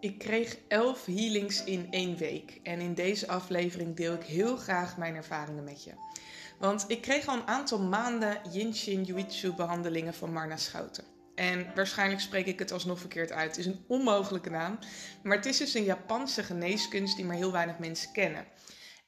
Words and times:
Ik 0.00 0.18
kreeg 0.18 0.56
11 0.68 1.04
healings 1.04 1.64
in 1.64 1.86
één 1.90 2.16
week. 2.16 2.60
En 2.62 2.80
in 2.80 2.94
deze 2.94 3.28
aflevering 3.28 3.96
deel 3.96 4.14
ik 4.14 4.22
heel 4.22 4.56
graag 4.56 4.96
mijn 4.96 5.14
ervaringen 5.14 5.64
met 5.64 5.84
je. 5.84 5.90
Want 6.58 6.84
ik 6.88 7.00
kreeg 7.00 7.26
al 7.26 7.36
een 7.36 7.46
aantal 7.46 7.78
maanden 7.78 8.40
Yin 8.52 8.74
Shin 8.74 9.02
Jitsu 9.02 9.52
behandelingen 9.52 10.14
van 10.14 10.32
Marna 10.32 10.56
Schouten. 10.56 11.04
En 11.34 11.66
waarschijnlijk 11.74 12.20
spreek 12.20 12.46
ik 12.46 12.58
het 12.58 12.72
alsnog 12.72 12.98
verkeerd 12.98 13.32
uit. 13.32 13.48
Het 13.48 13.58
is 13.58 13.66
een 13.66 13.84
onmogelijke 13.86 14.50
naam. 14.50 14.78
Maar 15.22 15.36
het 15.36 15.46
is 15.46 15.56
dus 15.56 15.74
een 15.74 15.84
Japanse 15.84 16.42
geneeskunst 16.42 17.16
die 17.16 17.24
maar 17.24 17.36
heel 17.36 17.52
weinig 17.52 17.78
mensen 17.78 18.12
kennen. 18.12 18.46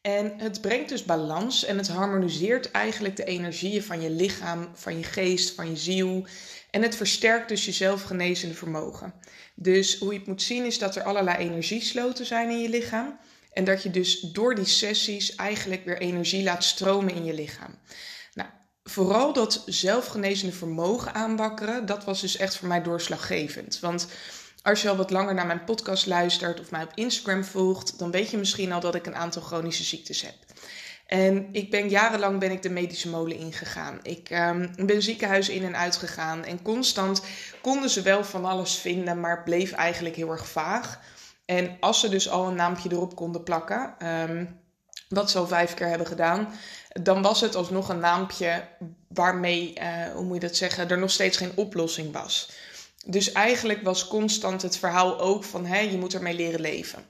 En 0.02 0.32
het 0.36 0.60
brengt 0.60 0.88
dus 0.88 1.04
balans 1.04 1.64
en 1.64 1.76
het 1.76 1.88
harmoniseert 1.88 2.70
eigenlijk 2.70 3.16
de 3.16 3.24
energieën 3.24 3.82
van 3.82 4.00
je 4.00 4.10
lichaam, 4.10 4.70
van 4.74 4.98
je 4.98 5.04
geest, 5.04 5.54
van 5.54 5.70
je 5.70 5.76
ziel. 5.76 6.26
En 6.70 6.82
het 6.82 6.96
versterkt 6.96 7.48
dus 7.48 7.64
je 7.64 7.72
zelfgenezende 7.72 8.54
vermogen. 8.54 9.14
Dus 9.54 9.98
hoe 9.98 10.12
je 10.12 10.18
het 10.18 10.28
moet 10.28 10.42
zien 10.42 10.64
is 10.64 10.78
dat 10.78 10.96
er 10.96 11.02
allerlei 11.02 11.36
energiesloten 11.36 12.26
zijn 12.26 12.50
in 12.50 12.60
je 12.60 12.68
lichaam. 12.68 13.18
En 13.52 13.64
dat 13.64 13.82
je 13.82 13.90
dus 13.90 14.20
door 14.20 14.54
die 14.54 14.64
sessies 14.64 15.34
eigenlijk 15.34 15.84
weer 15.84 15.98
energie 15.98 16.42
laat 16.42 16.64
stromen 16.64 17.14
in 17.14 17.24
je 17.24 17.34
lichaam. 17.34 17.78
Nou, 18.34 18.48
vooral 18.84 19.32
dat 19.32 19.62
zelfgenezende 19.66 20.54
vermogen 20.54 21.14
aanbakkeren, 21.14 21.86
dat 21.86 22.04
was 22.04 22.20
dus 22.20 22.36
echt 22.36 22.56
voor 22.56 22.68
mij 22.68 22.82
doorslaggevend. 22.82 23.80
Want 23.80 24.06
als 24.62 24.82
je 24.82 24.88
al 24.88 24.96
wat 24.96 25.10
langer 25.10 25.34
naar 25.34 25.46
mijn 25.46 25.64
podcast 25.64 26.06
luistert 26.06 26.60
of 26.60 26.70
mij 26.70 26.82
op 26.82 26.92
Instagram 26.94 27.44
volgt, 27.44 27.98
dan 27.98 28.10
weet 28.10 28.30
je 28.30 28.36
misschien 28.36 28.72
al 28.72 28.80
dat 28.80 28.94
ik 28.94 29.06
een 29.06 29.16
aantal 29.16 29.42
chronische 29.42 29.84
ziektes 29.84 30.22
heb. 30.22 30.34
En 31.06 31.48
ik 31.52 31.70
ben 31.70 31.88
jarenlang 31.88 32.38
ben 32.38 32.50
ik 32.50 32.62
de 32.62 32.70
medische 32.70 33.08
molen 33.08 33.36
ingegaan. 33.36 33.98
Ik 34.02 34.30
um, 34.30 34.86
ben 34.86 35.02
ziekenhuizen 35.02 35.54
in 35.54 35.64
en 35.64 35.76
uit 35.76 35.96
gegaan. 35.96 36.44
En 36.44 36.62
constant 36.62 37.22
konden 37.60 37.90
ze 37.90 38.02
wel 38.02 38.24
van 38.24 38.44
alles 38.44 38.74
vinden, 38.74 39.20
maar 39.20 39.42
bleef 39.42 39.72
eigenlijk 39.72 40.16
heel 40.16 40.30
erg 40.30 40.48
vaag. 40.48 41.00
En 41.44 41.76
als 41.80 42.00
ze 42.00 42.08
dus 42.08 42.28
al 42.28 42.46
een 42.46 42.54
naampje 42.54 42.90
erop 42.92 43.16
konden 43.16 43.42
plakken, 43.42 43.94
um, 44.30 44.60
wat 45.08 45.30
ze 45.30 45.38
al 45.38 45.46
vijf 45.46 45.74
keer 45.74 45.88
hebben 45.88 46.06
gedaan, 46.06 46.48
dan 47.02 47.22
was 47.22 47.40
het 47.40 47.54
alsnog 47.54 47.88
een 47.88 47.98
naampje 47.98 48.68
waarmee, 49.08 49.74
uh, 49.78 50.12
hoe 50.14 50.24
moet 50.24 50.34
je 50.34 50.46
dat 50.46 50.56
zeggen, 50.56 50.88
er 50.88 50.98
nog 50.98 51.10
steeds 51.10 51.36
geen 51.36 51.52
oplossing 51.56 52.12
was. 52.12 52.50
Dus 53.06 53.32
eigenlijk 53.32 53.82
was 53.82 54.08
constant 54.08 54.62
het 54.62 54.76
verhaal 54.76 55.20
ook 55.20 55.44
van 55.44 55.90
je 55.90 55.98
moet 55.98 56.14
ermee 56.14 56.34
leren 56.34 56.60
leven. 56.60 57.04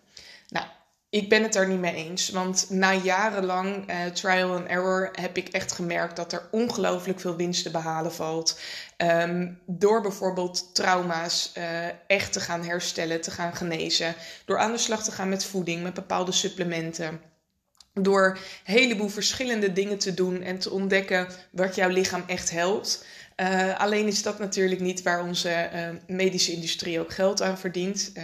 Nou, 0.48 0.66
ik 1.12 1.28
ben 1.28 1.42
het 1.42 1.54
er 1.54 1.68
niet 1.68 1.78
mee 1.80 1.94
eens. 1.94 2.28
Want 2.28 2.66
na 2.70 2.94
jarenlang 2.94 3.90
uh, 3.90 4.06
trial 4.06 4.54
and 4.54 4.66
error 4.66 5.08
heb 5.12 5.36
ik 5.36 5.48
echt 5.48 5.72
gemerkt 5.72 6.16
dat 6.16 6.32
er 6.32 6.48
ongelooflijk 6.50 7.20
veel 7.20 7.36
winst 7.36 7.62
te 7.62 7.70
behalen 7.70 8.12
valt. 8.12 8.60
Um, 8.96 9.60
door 9.66 10.00
bijvoorbeeld 10.00 10.74
trauma's 10.74 11.52
uh, 11.58 11.86
echt 12.06 12.32
te 12.32 12.40
gaan 12.40 12.64
herstellen, 12.64 13.20
te 13.20 13.30
gaan 13.30 13.56
genezen. 13.56 14.14
Door 14.44 14.58
aan 14.58 14.72
de 14.72 14.78
slag 14.78 15.04
te 15.04 15.12
gaan 15.12 15.28
met 15.28 15.44
voeding, 15.44 15.82
met 15.82 15.94
bepaalde 15.94 16.32
supplementen. 16.32 17.20
Door 17.94 18.38
een 18.64 18.74
heleboel 18.74 19.08
verschillende 19.08 19.72
dingen 19.72 19.98
te 19.98 20.14
doen 20.14 20.42
en 20.42 20.58
te 20.58 20.70
ontdekken 20.70 21.28
wat 21.50 21.74
jouw 21.74 21.88
lichaam 21.88 22.24
echt 22.26 22.50
helpt. 22.50 23.04
Uh, 23.36 23.78
alleen 23.78 24.06
is 24.06 24.22
dat 24.22 24.38
natuurlijk 24.38 24.80
niet 24.80 25.02
waar 25.02 25.24
onze 25.24 25.70
uh, 25.74 26.16
medische 26.16 26.52
industrie 26.52 27.00
ook 27.00 27.12
geld 27.12 27.42
aan 27.42 27.58
verdient. 27.58 28.12
Uh, 28.14 28.22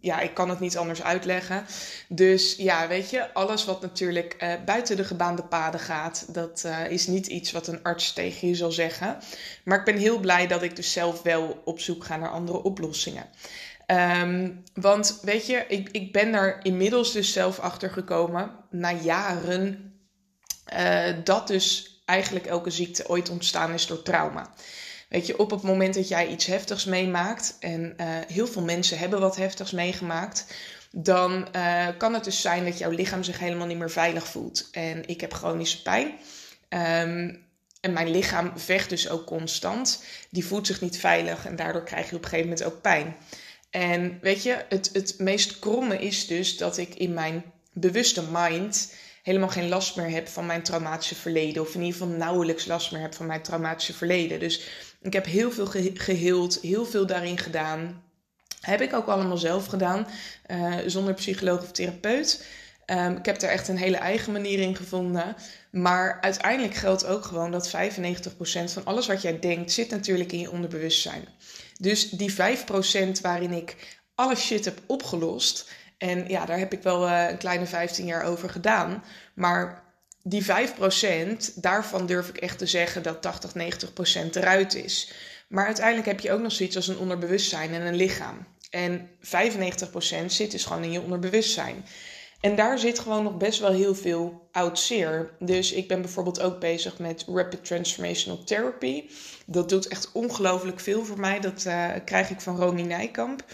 ja, 0.00 0.20
ik 0.20 0.34
kan 0.34 0.48
het 0.48 0.60
niet 0.60 0.76
anders 0.76 1.02
uitleggen. 1.02 1.64
Dus 2.08 2.56
ja, 2.56 2.88
weet 2.88 3.10
je, 3.10 3.32
alles 3.34 3.64
wat 3.64 3.80
natuurlijk 3.80 4.58
buiten 4.64 4.96
de 4.96 5.04
gebaande 5.04 5.42
paden 5.42 5.80
gaat, 5.80 6.26
dat 6.28 6.68
is 6.88 7.06
niet 7.06 7.26
iets 7.26 7.52
wat 7.52 7.66
een 7.66 7.82
arts 7.82 8.12
tegen 8.12 8.48
je 8.48 8.54
zal 8.54 8.72
zeggen. 8.72 9.18
Maar 9.64 9.78
ik 9.78 9.84
ben 9.84 9.96
heel 9.96 10.18
blij 10.18 10.46
dat 10.46 10.62
ik 10.62 10.76
dus 10.76 10.92
zelf 10.92 11.22
wel 11.22 11.62
op 11.64 11.80
zoek 11.80 12.04
ga 12.04 12.16
naar 12.16 12.30
andere 12.30 12.62
oplossingen. 12.62 13.26
Um, 14.22 14.62
want 14.74 15.18
weet 15.22 15.46
je, 15.46 15.64
ik, 15.68 15.88
ik 15.92 16.12
ben 16.12 16.34
er 16.34 16.58
inmiddels 16.62 17.12
dus 17.12 17.32
zelf 17.32 17.58
achter 17.58 17.90
gekomen, 17.90 18.50
na 18.70 18.92
jaren, 18.92 19.94
dat 21.24 21.46
dus 21.46 21.89
eigenlijk 22.10 22.46
elke 22.46 22.70
ziekte 22.70 23.08
ooit 23.08 23.28
ontstaan 23.28 23.72
is 23.72 23.86
door 23.86 24.02
trauma. 24.02 24.52
Weet 25.08 25.26
je, 25.26 25.38
op 25.38 25.50
het 25.50 25.62
moment 25.62 25.94
dat 25.94 26.08
jij 26.08 26.28
iets 26.28 26.46
heftigs 26.46 26.84
meemaakt, 26.84 27.56
en 27.60 27.94
uh, 28.00 28.06
heel 28.26 28.46
veel 28.46 28.62
mensen 28.62 28.98
hebben 28.98 29.20
wat 29.20 29.36
heftigs 29.36 29.70
meegemaakt, 29.70 30.46
dan 30.90 31.48
uh, 31.56 31.86
kan 31.98 32.14
het 32.14 32.24
dus 32.24 32.40
zijn 32.40 32.64
dat 32.64 32.78
jouw 32.78 32.90
lichaam 32.90 33.22
zich 33.22 33.38
helemaal 33.38 33.66
niet 33.66 33.78
meer 33.78 33.90
veilig 33.90 34.26
voelt. 34.26 34.68
En 34.72 35.08
ik 35.08 35.20
heb 35.20 35.32
chronische 35.32 35.82
pijn. 35.82 36.06
Um, 36.68 37.48
en 37.80 37.92
mijn 37.92 38.10
lichaam 38.10 38.52
vecht 38.56 38.88
dus 38.88 39.08
ook 39.08 39.26
constant. 39.26 40.02
Die 40.30 40.46
voelt 40.46 40.66
zich 40.66 40.80
niet 40.80 40.98
veilig 40.98 41.46
en 41.46 41.56
daardoor 41.56 41.84
krijg 41.84 42.10
je 42.10 42.16
op 42.16 42.22
een 42.22 42.28
gegeven 42.28 42.50
moment 42.50 42.66
ook 42.66 42.80
pijn. 42.80 43.16
En 43.70 44.18
weet 44.20 44.42
je, 44.42 44.64
het, 44.68 44.90
het 44.92 45.14
meest 45.18 45.58
kromme 45.58 45.98
is 45.98 46.26
dus 46.26 46.56
dat 46.56 46.76
ik 46.78 46.94
in 46.94 47.14
mijn 47.14 47.44
bewuste 47.72 48.22
mind 48.32 48.92
helemaal 49.30 49.54
geen 49.54 49.68
last 49.68 49.96
meer 49.96 50.10
heb 50.10 50.28
van 50.28 50.46
mijn 50.46 50.62
traumatische 50.62 51.14
verleden. 51.14 51.62
Of 51.62 51.74
in 51.74 51.82
ieder 51.82 52.00
geval 52.00 52.16
nauwelijks 52.16 52.66
last 52.66 52.92
meer 52.92 53.00
heb 53.00 53.14
van 53.14 53.26
mijn 53.26 53.42
traumatische 53.42 53.94
verleden. 53.94 54.40
Dus 54.40 54.62
ik 55.00 55.12
heb 55.12 55.24
heel 55.24 55.50
veel 55.50 55.66
ge 55.66 55.90
geheeld, 55.94 56.58
heel 56.62 56.84
veel 56.84 57.06
daarin 57.06 57.38
gedaan. 57.38 58.02
Heb 58.60 58.80
ik 58.80 58.94
ook 58.94 59.06
allemaal 59.06 59.36
zelf 59.36 59.66
gedaan, 59.66 60.06
uh, 60.50 60.76
zonder 60.86 61.14
psycholoog 61.14 61.62
of 61.62 61.70
therapeut. 61.70 62.44
Um, 62.86 63.16
ik 63.16 63.26
heb 63.26 63.42
er 63.42 63.48
echt 63.48 63.68
een 63.68 63.76
hele 63.76 63.96
eigen 63.96 64.32
manier 64.32 64.58
in 64.58 64.76
gevonden. 64.76 65.36
Maar 65.70 66.18
uiteindelijk 66.20 66.74
geldt 66.74 67.06
ook 67.06 67.24
gewoon 67.24 67.50
dat 67.50 67.68
95% 67.68 68.72
van 68.72 68.84
alles 68.84 69.06
wat 69.06 69.22
jij 69.22 69.38
denkt, 69.38 69.72
zit 69.72 69.90
natuurlijk 69.90 70.32
in 70.32 70.38
je 70.38 70.50
onderbewustzijn. 70.50 71.28
Dus 71.78 72.10
die 72.10 72.32
5% 72.32 72.36
waarin 73.22 73.52
ik 73.52 73.76
alle 74.14 74.36
shit 74.36 74.64
heb 74.64 74.80
opgelost, 74.86 75.70
en 76.00 76.28
ja, 76.28 76.44
daar 76.46 76.58
heb 76.58 76.72
ik 76.72 76.82
wel 76.82 77.06
uh, 77.06 77.30
een 77.30 77.38
kleine 77.38 77.66
15 77.66 78.06
jaar 78.06 78.24
over 78.24 78.50
gedaan. 78.50 79.04
Maar 79.34 79.82
die 80.22 80.44
5%, 80.44 80.46
daarvan 81.54 82.06
durf 82.06 82.28
ik 82.28 82.36
echt 82.36 82.58
te 82.58 82.66
zeggen 82.66 83.02
dat 83.02 83.22
80, 83.22 83.52
90% 83.52 84.30
eruit 84.30 84.74
is. 84.74 85.12
Maar 85.48 85.66
uiteindelijk 85.66 86.06
heb 86.06 86.20
je 86.20 86.32
ook 86.32 86.40
nog 86.40 86.52
zoiets 86.52 86.76
als 86.76 86.88
een 86.88 86.98
onderbewustzijn 86.98 87.74
en 87.74 87.86
een 87.86 87.94
lichaam. 87.94 88.46
En 88.70 89.08
95% 89.18 90.26
zit 90.26 90.50
dus 90.50 90.64
gewoon 90.64 90.82
in 90.82 90.92
je 90.92 91.00
onderbewustzijn. 91.00 91.84
En 92.40 92.56
daar 92.56 92.78
zit 92.78 92.98
gewoon 92.98 93.22
nog 93.22 93.36
best 93.36 93.60
wel 93.60 93.72
heel 93.72 93.94
veel 93.94 94.48
oud 94.52 94.78
zeer. 94.78 95.30
Dus 95.38 95.72
ik 95.72 95.88
ben 95.88 96.00
bijvoorbeeld 96.00 96.40
ook 96.40 96.60
bezig 96.60 96.98
met 96.98 97.24
Rapid 97.26 97.64
Transformational 97.64 98.44
Therapy. 98.44 99.04
Dat 99.46 99.68
doet 99.68 99.88
echt 99.88 100.12
ongelooflijk 100.12 100.80
veel 100.80 101.04
voor 101.04 101.20
mij. 101.20 101.40
Dat 101.40 101.64
uh, 101.66 101.88
krijg 102.04 102.30
ik 102.30 102.40
van 102.40 102.56
Romy 102.56 102.82
Nijkamp. 102.82 103.44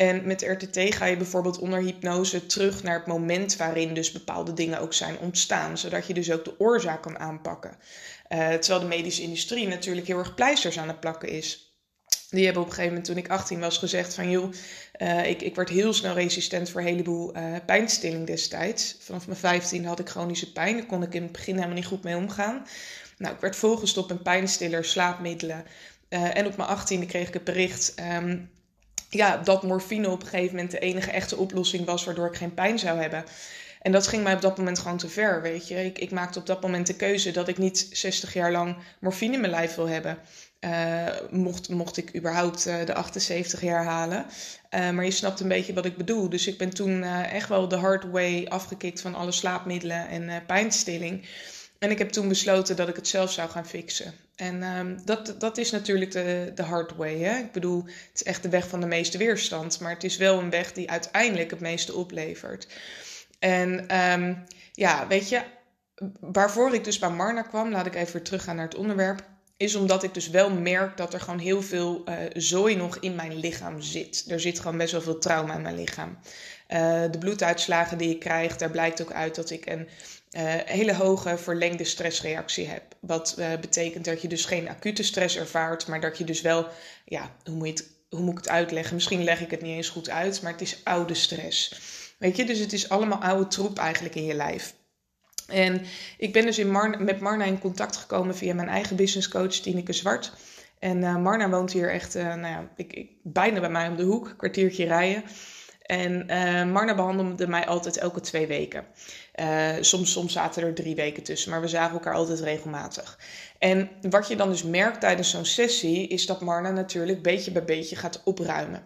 En 0.00 0.26
met 0.26 0.42
RTT 0.42 0.94
ga 0.94 1.04
je 1.04 1.16
bijvoorbeeld 1.16 1.58
onder 1.58 1.80
hypnose 1.80 2.46
terug 2.46 2.82
naar 2.82 2.98
het 2.98 3.06
moment 3.06 3.56
waarin 3.56 3.94
dus 3.94 4.12
bepaalde 4.12 4.52
dingen 4.52 4.80
ook 4.80 4.92
zijn 4.92 5.18
ontstaan, 5.18 5.78
zodat 5.78 6.06
je 6.06 6.14
dus 6.14 6.32
ook 6.32 6.44
de 6.44 6.54
oorzaak 6.58 7.02
kan 7.02 7.18
aanpakken. 7.18 7.76
Uh, 8.28 8.48
terwijl 8.48 8.80
de 8.80 8.96
medische 8.96 9.22
industrie 9.22 9.68
natuurlijk 9.68 10.06
heel 10.06 10.18
erg 10.18 10.34
pleisters 10.34 10.78
aan 10.78 10.88
het 10.88 11.00
plakken 11.00 11.28
is. 11.28 11.74
Die 12.30 12.44
hebben 12.44 12.62
op 12.62 12.68
een 12.68 12.74
gegeven 12.74 12.96
moment, 12.96 13.14
toen 13.14 13.24
ik 13.24 13.30
18 13.30 13.60
was, 13.60 13.78
gezegd 13.78 14.14
van 14.14 14.30
joh, 14.30 14.52
uh, 14.98 15.28
ik, 15.28 15.42
ik 15.42 15.54
werd 15.54 15.68
heel 15.68 15.92
snel 15.92 16.14
resistent 16.14 16.70
voor 16.70 16.80
een 16.80 16.86
heleboel 16.86 17.36
uh, 17.36 17.56
pijnstilling 17.66 18.26
destijds. 18.26 18.96
Vanaf 19.00 19.26
mijn 19.26 19.38
15 19.38 19.84
had 19.84 19.98
ik 19.98 20.08
chronische 20.08 20.52
pijn, 20.52 20.76
daar 20.76 20.86
kon 20.86 21.02
ik 21.02 21.14
in 21.14 21.22
het 21.22 21.32
begin 21.32 21.54
helemaal 21.54 21.74
niet 21.74 21.86
goed 21.86 22.02
mee 22.02 22.16
omgaan. 22.16 22.66
Nou, 23.16 23.34
ik 23.34 23.40
werd 23.40 23.56
volgestopt 23.56 24.08
met 24.08 24.22
pijnstiller, 24.22 24.84
slaapmiddelen. 24.84 25.64
en 26.08 26.46
op 26.46 26.56
mijn 26.56 26.78
18e 26.78 27.06
kreeg 27.06 27.28
ik 27.28 27.34
het 27.34 27.44
bericht, 27.44 27.94
um, 28.22 28.50
ja, 29.10 29.36
dat 29.36 29.62
morfine 29.62 30.08
op 30.08 30.22
een 30.22 30.28
gegeven 30.28 30.54
moment 30.54 30.70
de 30.70 30.78
enige 30.78 31.10
echte 31.10 31.36
oplossing 31.36 31.86
was 31.86 32.04
waardoor 32.04 32.26
ik 32.26 32.36
geen 32.36 32.54
pijn 32.54 32.78
zou 32.78 33.00
hebben. 33.00 33.24
En 33.82 33.92
dat 33.92 34.06
ging 34.06 34.22
mij 34.22 34.34
op 34.34 34.40
dat 34.40 34.58
moment 34.58 34.78
gewoon 34.78 34.96
te 34.96 35.08
ver, 35.08 35.42
weet 35.42 35.68
je. 35.68 35.84
Ik, 35.84 35.98
ik 35.98 36.10
maakte 36.10 36.38
op 36.38 36.46
dat 36.46 36.62
moment 36.62 36.86
de 36.86 36.96
keuze 36.96 37.30
dat 37.30 37.48
ik 37.48 37.58
niet 37.58 37.88
60 37.92 38.34
jaar 38.34 38.52
lang 38.52 38.76
morfine 38.98 39.34
in 39.34 39.40
mijn 39.40 39.52
lijf 39.52 39.74
wil 39.74 39.88
hebben. 39.88 40.18
Uh, 40.60 41.06
mocht, 41.30 41.68
mocht 41.68 41.96
ik 41.96 42.16
überhaupt 42.16 42.66
uh, 42.66 42.84
de 42.84 42.94
78 42.94 43.60
jaar 43.60 43.84
halen. 43.84 44.26
Uh, 44.74 44.90
maar 44.90 45.04
je 45.04 45.10
snapt 45.10 45.40
een 45.40 45.48
beetje 45.48 45.72
wat 45.72 45.84
ik 45.84 45.96
bedoel. 45.96 46.28
Dus 46.28 46.46
ik 46.46 46.58
ben 46.58 46.70
toen 46.70 47.02
echt 47.02 47.48
wel 47.48 47.68
de 47.68 47.76
hard 47.76 48.10
way 48.10 48.46
afgekikt 48.48 49.00
van 49.00 49.14
alle 49.14 49.32
slaapmiddelen 49.32 50.08
en 50.08 50.46
pijnstilling. 50.46 51.26
En 51.80 51.90
ik 51.90 51.98
heb 51.98 52.10
toen 52.10 52.28
besloten 52.28 52.76
dat 52.76 52.88
ik 52.88 52.96
het 52.96 53.08
zelf 53.08 53.32
zou 53.32 53.50
gaan 53.50 53.66
fixen. 53.66 54.14
En 54.36 54.62
um, 54.62 54.98
dat, 55.04 55.34
dat 55.38 55.58
is 55.58 55.70
natuurlijk 55.70 56.10
de, 56.10 56.52
de 56.54 56.62
hard 56.62 56.96
way. 56.96 57.18
Hè? 57.18 57.38
Ik 57.38 57.52
bedoel, 57.52 57.84
het 57.84 58.10
is 58.14 58.22
echt 58.22 58.42
de 58.42 58.48
weg 58.48 58.68
van 58.68 58.80
de 58.80 58.86
meeste 58.86 59.18
weerstand. 59.18 59.80
Maar 59.80 59.92
het 59.92 60.04
is 60.04 60.16
wel 60.16 60.38
een 60.38 60.50
weg 60.50 60.72
die 60.72 60.90
uiteindelijk 60.90 61.50
het 61.50 61.60
meeste 61.60 61.94
oplevert. 61.94 62.68
En 63.38 63.96
um, 64.12 64.44
ja, 64.72 65.06
weet 65.06 65.28
je, 65.28 65.42
waarvoor 66.20 66.74
ik 66.74 66.84
dus 66.84 66.98
bij 66.98 67.10
Marna 67.10 67.42
kwam, 67.42 67.70
laat 67.70 67.86
ik 67.86 67.94
even 67.94 68.12
weer 68.12 68.22
teruggaan 68.22 68.56
naar 68.56 68.64
het 68.64 68.76
onderwerp. 68.76 69.29
Is 69.60 69.74
omdat 69.74 70.02
ik 70.02 70.14
dus 70.14 70.28
wel 70.28 70.50
merk 70.50 70.96
dat 70.96 71.14
er 71.14 71.20
gewoon 71.20 71.38
heel 71.38 71.62
veel 71.62 72.04
uh, 72.08 72.14
zooi 72.32 72.76
nog 72.76 72.96
in 72.98 73.14
mijn 73.14 73.36
lichaam 73.36 73.80
zit. 73.80 74.24
Er 74.28 74.40
zit 74.40 74.60
gewoon 74.60 74.78
best 74.78 74.92
wel 74.92 75.00
veel 75.00 75.18
trauma 75.18 75.54
in 75.54 75.62
mijn 75.62 75.76
lichaam. 75.76 76.18
Uh, 76.68 77.02
de 77.10 77.18
bloeduitslagen 77.18 77.98
die 77.98 78.10
ik 78.10 78.20
krijg, 78.20 78.56
daar 78.56 78.70
blijkt 78.70 79.02
ook 79.02 79.12
uit 79.12 79.34
dat 79.34 79.50
ik 79.50 79.66
een 79.66 79.88
uh, 80.30 80.42
hele 80.64 80.94
hoge 80.94 81.38
verlengde 81.38 81.84
stressreactie 81.84 82.66
hebt. 82.66 82.94
Wat 83.00 83.34
betekent 83.60 84.04
dat 84.04 84.22
je 84.22 84.28
dus 84.28 84.44
geen 84.44 84.68
acute 84.68 85.02
stress 85.02 85.36
ervaart, 85.36 85.86
maar 85.86 86.00
dat 86.00 86.18
je 86.18 86.24
dus 86.24 86.40
wel, 86.40 86.66
ja, 87.04 87.34
hoe 87.44 87.54
moet 87.54 87.68
het 87.68 87.88
hoe 88.10 88.20
moet 88.20 88.32
ik 88.32 88.38
het 88.38 88.48
uitleggen? 88.48 88.94
Misschien 88.94 89.24
leg 89.24 89.40
ik 89.40 89.50
het 89.50 89.62
niet 89.62 89.76
eens 89.76 89.88
goed 89.88 90.10
uit, 90.10 90.42
maar 90.42 90.52
het 90.52 90.60
is 90.60 90.80
oude 90.84 91.14
stress. 91.14 91.80
Weet 92.18 92.36
je, 92.36 92.44
dus 92.44 92.58
het 92.58 92.72
is 92.72 92.88
allemaal 92.88 93.22
oude 93.22 93.46
troep 93.46 93.78
eigenlijk 93.78 94.14
in 94.14 94.24
je 94.24 94.34
lijf. 94.34 94.74
En 95.50 95.82
ik 96.18 96.32
ben 96.32 96.44
dus 96.44 96.58
in 96.58 96.70
met 96.98 97.20
Marna 97.20 97.44
in 97.44 97.58
contact 97.58 97.96
gekomen 97.96 98.36
via 98.36 98.54
mijn 98.54 98.68
eigen 98.68 98.96
businesscoach 98.96 99.52
Tineke 99.52 99.92
Zwart. 99.92 100.32
En 100.78 101.02
uh, 101.02 101.16
Marna 101.16 101.48
woont 101.48 101.72
hier 101.72 101.90
echt, 101.90 102.16
uh, 102.16 102.22
nou 102.22 102.40
ja, 102.40 102.68
ik, 102.76 102.92
ik, 102.92 103.10
bijna 103.22 103.60
bij 103.60 103.70
mij 103.70 103.88
om 103.88 103.96
de 103.96 104.02
hoek, 104.02 104.34
kwartiertje 104.36 104.84
rijden. 104.84 105.24
En 105.82 106.26
uh, 106.30 106.72
Marna 106.72 106.94
behandelde 106.94 107.46
mij 107.46 107.66
altijd 107.66 107.96
elke 107.96 108.20
twee 108.20 108.46
weken. 108.46 108.84
soms, 109.80 110.12
soms 110.12 110.32
zaten 110.32 110.62
er 110.62 110.74
drie 110.74 110.94
weken 110.94 111.22
tussen, 111.22 111.50
maar 111.50 111.60
we 111.60 111.68
zagen 111.68 111.92
elkaar 111.92 112.14
altijd 112.14 112.40
regelmatig. 112.40 113.18
En 113.58 113.88
wat 114.10 114.28
je 114.28 114.36
dan 114.36 114.48
dus 114.48 114.62
merkt 114.62 115.00
tijdens 115.00 115.30
zo'n 115.30 115.44
sessie, 115.44 116.08
is 116.08 116.26
dat 116.26 116.40
Marna 116.40 116.70
natuurlijk 116.70 117.22
beetje 117.22 117.52
bij 117.52 117.64
beetje 117.64 117.96
gaat 117.96 118.20
opruimen. 118.24 118.82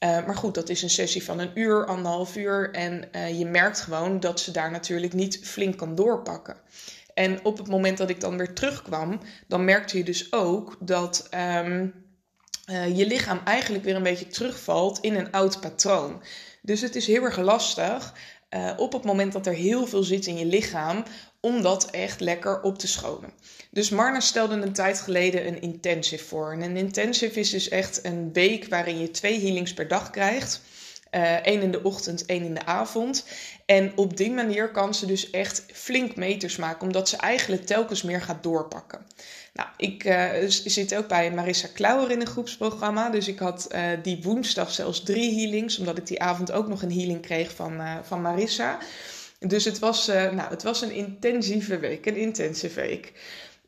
Uh, 0.00 0.26
maar 0.26 0.36
goed, 0.36 0.54
dat 0.54 0.68
is 0.68 0.82
een 0.82 0.90
sessie 0.90 1.24
van 1.24 1.38
een 1.38 1.50
uur, 1.54 1.86
anderhalf 1.86 2.36
uur. 2.36 2.70
En 2.72 3.08
uh, 3.12 3.38
je 3.38 3.46
merkt 3.46 3.80
gewoon 3.80 4.20
dat 4.20 4.40
ze 4.40 4.50
daar 4.50 4.70
natuurlijk 4.70 5.12
niet 5.12 5.40
flink 5.42 5.76
kan 5.76 5.94
doorpakken. 5.94 6.56
En 7.14 7.44
op 7.44 7.58
het 7.58 7.68
moment 7.68 7.98
dat 7.98 8.10
ik 8.10 8.20
dan 8.20 8.36
weer 8.36 8.54
terugkwam, 8.54 9.20
dan 9.46 9.64
merkte 9.64 9.96
je 9.96 10.04
dus 10.04 10.32
ook 10.32 10.76
dat 10.80 11.28
um, 11.64 11.94
uh, 12.70 12.96
je 12.96 13.06
lichaam 13.06 13.40
eigenlijk 13.44 13.84
weer 13.84 13.96
een 13.96 14.02
beetje 14.02 14.26
terugvalt 14.26 14.98
in 15.00 15.14
een 15.14 15.32
oud 15.32 15.60
patroon. 15.60 16.22
Dus 16.62 16.80
het 16.80 16.96
is 16.96 17.06
heel 17.06 17.22
erg 17.22 17.38
lastig 17.38 18.14
op 18.76 18.92
het 18.92 19.04
moment 19.04 19.32
dat 19.32 19.46
er 19.46 19.52
heel 19.52 19.86
veel 19.86 20.02
zit 20.02 20.26
in 20.26 20.38
je 20.38 20.46
lichaam, 20.46 21.04
om 21.46 21.62
dat 21.62 21.90
echt 21.90 22.20
lekker 22.20 22.62
op 22.62 22.78
te 22.78 22.86
schonen. 22.86 23.30
Dus 23.70 23.90
Marna 23.90 24.20
stelde 24.20 24.54
een 24.54 24.72
tijd 24.72 25.00
geleden 25.00 25.46
een 25.46 25.60
intensive 25.60 26.24
voor. 26.24 26.52
En 26.52 26.62
een 26.62 26.76
intensive 26.76 27.40
is 27.40 27.50
dus 27.50 27.68
echt 27.68 28.04
een 28.04 28.32
week 28.32 28.68
waarin 28.68 29.00
je 29.00 29.10
twee 29.10 29.40
healings 29.40 29.74
per 29.74 29.88
dag 29.88 30.10
krijgt. 30.10 30.60
Eén 31.10 31.56
uh, 31.56 31.62
in 31.62 31.70
de 31.70 31.82
ochtend, 31.82 32.26
één 32.26 32.44
in 32.44 32.54
de 32.54 32.64
avond. 32.64 33.24
En 33.66 33.92
op 33.96 34.16
die 34.16 34.30
manier 34.30 34.70
kan 34.70 34.94
ze 34.94 35.06
dus 35.06 35.30
echt 35.30 35.64
flink 35.72 36.16
meters 36.16 36.56
maken, 36.56 36.82
omdat 36.82 37.08
ze 37.08 37.16
eigenlijk 37.16 37.66
telkens 37.66 38.02
meer 38.02 38.22
gaat 38.22 38.42
doorpakken. 38.42 39.06
Nou, 39.52 39.68
ik 39.76 40.04
uh, 40.04 40.28
zit 40.46 40.94
ook 40.94 41.08
bij 41.08 41.30
Marissa 41.30 41.68
Klauwer 41.74 42.10
in 42.10 42.20
een 42.20 42.26
groepsprogramma. 42.26 43.10
Dus 43.10 43.28
ik 43.28 43.38
had 43.38 43.68
uh, 43.72 43.82
die 44.02 44.18
woensdag 44.22 44.70
zelfs 44.70 45.02
drie 45.02 45.34
healings, 45.40 45.78
omdat 45.78 45.98
ik 45.98 46.06
die 46.06 46.22
avond 46.22 46.52
ook 46.52 46.68
nog 46.68 46.82
een 46.82 46.92
healing 46.92 47.22
kreeg 47.22 47.54
van, 47.54 47.80
van 48.02 48.20
Marissa. 48.20 48.78
Dus 49.38 49.64
het 49.64 49.78
was, 49.78 50.06
nou, 50.06 50.50
het 50.50 50.62
was 50.62 50.82
een 50.82 50.92
intensieve 50.92 51.78
week, 51.78 52.06
een 52.06 52.16
intensive 52.16 52.80
week. 52.80 53.12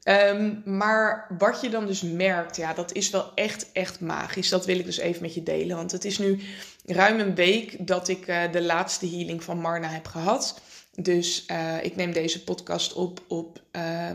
Um, 0.05 0.63
maar 0.65 1.27
wat 1.39 1.61
je 1.61 1.69
dan 1.69 1.87
dus 1.87 2.03
merkt, 2.03 2.57
ja, 2.57 2.75
dat 2.75 2.93
is 2.93 3.11
wel 3.11 3.35
echt, 3.35 3.73
echt 3.73 4.01
magisch. 4.01 4.49
Dat 4.49 4.67
wil 4.67 4.79
ik 4.79 4.85
dus 4.85 4.99
even 4.99 5.23
met 5.23 5.35
je 5.35 5.43
delen. 5.43 5.77
Want 5.77 5.93
het 5.93 6.05
is 6.05 6.19
nu 6.19 6.41
ruim 6.87 7.21
een 7.21 7.35
week 7.35 7.87
dat 7.87 8.09
ik 8.09 8.27
uh, 8.27 8.53
de 8.53 8.63
laatste 8.63 9.09
healing 9.09 9.45
van 9.45 9.61
Marna 9.61 9.89
heb 9.89 10.07
gehad. 10.07 10.61
Dus 10.95 11.45
uh, 11.51 11.85
ik 11.85 11.97
neem 11.97 12.13
deze 12.13 12.45
podcast 12.45 12.93
op 12.93 13.21
op 13.29 13.63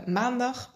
maandag. 0.06 0.74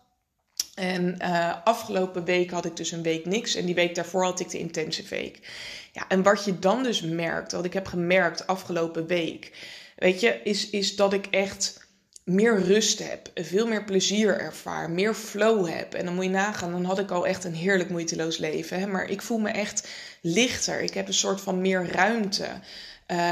En 0.75 1.19
afgelopen 1.65 2.25
week 2.25 2.51
had 2.51 2.65
ik 2.65 2.77
dus 2.77 2.93
een 2.93 3.03
week 3.03 3.25
niks. 3.25 3.55
En 3.55 3.67
die 3.67 3.75
week 3.75 3.95
daarvoor 3.95 4.25
had 4.25 4.41
ik 4.41 4.51
de 4.51 4.59
intensive 4.59 5.15
week. 5.15 5.51
Ja, 5.93 6.09
en 6.09 6.23
wat 6.23 6.45
je 6.45 6.59
dan 6.59 6.83
dus 6.83 7.03
merkt, 7.03 7.53
wat 7.53 7.65
ik 7.65 7.73
heb 7.73 7.87
gemerkt 7.87 8.47
afgelopen 8.47 9.07
week, 9.07 9.53
weet 9.99 10.21
je, 10.21 10.41
is, 10.43 10.71
is 10.71 10.97
dat 10.97 11.13
ik 11.13 11.27
echt 11.27 11.87
meer 12.25 12.63
rust 12.63 12.99
heb, 13.11 13.31
veel 13.35 13.67
meer 13.67 13.85
plezier 13.85 14.41
ervaar, 14.41 14.91
meer 14.91 15.15
flow 15.15 15.69
heb. 15.69 15.95
En 15.95 16.05
dan 16.05 16.15
moet 16.15 16.25
je 16.25 16.31
nagaan, 16.31 16.71
dan 16.71 16.85
had 16.85 16.99
ik 16.99 17.11
al 17.11 17.27
echt 17.27 17.45
een 17.45 17.55
heerlijk 17.55 17.91
moeiteloos 17.91 18.37
leven. 18.37 18.81
Hè? 18.81 18.87
Maar 18.87 19.11
ik 19.11 19.23
voel 19.23 19.39
me 19.39 19.51
echt 19.51 19.89
lichter. 20.21 20.81
Ik 20.81 20.95
heb 20.95 21.09
een 21.09 21.15
soort 21.15 21.41
van 21.41 21.61
meer 21.61 21.87
ruimte. 21.91 22.49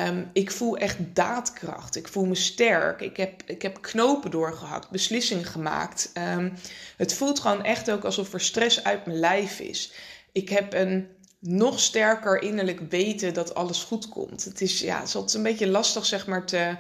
Um, 0.08 0.30
ik 0.32 0.50
voel 0.50 0.76
echt 0.76 0.96
daadkracht. 0.98 1.96
Ik 1.96 2.08
voel 2.08 2.24
me 2.24 2.34
sterk. 2.34 3.00
Ik 3.00 3.16
heb, 3.16 3.42
ik 3.46 3.62
heb 3.62 3.82
knopen 3.82 4.30
doorgehakt, 4.30 4.90
beslissingen 4.90 5.44
gemaakt. 5.44 6.12
Um, 6.36 6.52
het 6.96 7.14
voelt 7.14 7.40
gewoon 7.40 7.64
echt 7.64 7.90
ook 7.90 8.04
alsof 8.04 8.32
er 8.32 8.40
stress 8.40 8.84
uit 8.84 9.06
mijn 9.06 9.18
lijf 9.18 9.60
is. 9.60 9.92
Ik 10.32 10.48
heb 10.48 10.72
een 10.72 11.08
nog 11.46 11.81
sterker 11.81 12.43
innerlijk 12.43 12.81
weten 12.90 13.34
dat 13.34 13.54
alles 13.54 13.82
goed 13.82 14.08
komt. 14.08 14.44
Het 14.44 14.60
is, 14.60 14.81
ja, 14.81 15.00
het 15.00 15.28
is 15.28 15.34
een 15.34 15.43
beetje 15.43 15.69
lastig 15.69 16.06
zeg 16.06 16.26
maar 16.26 16.46
te 16.46 16.76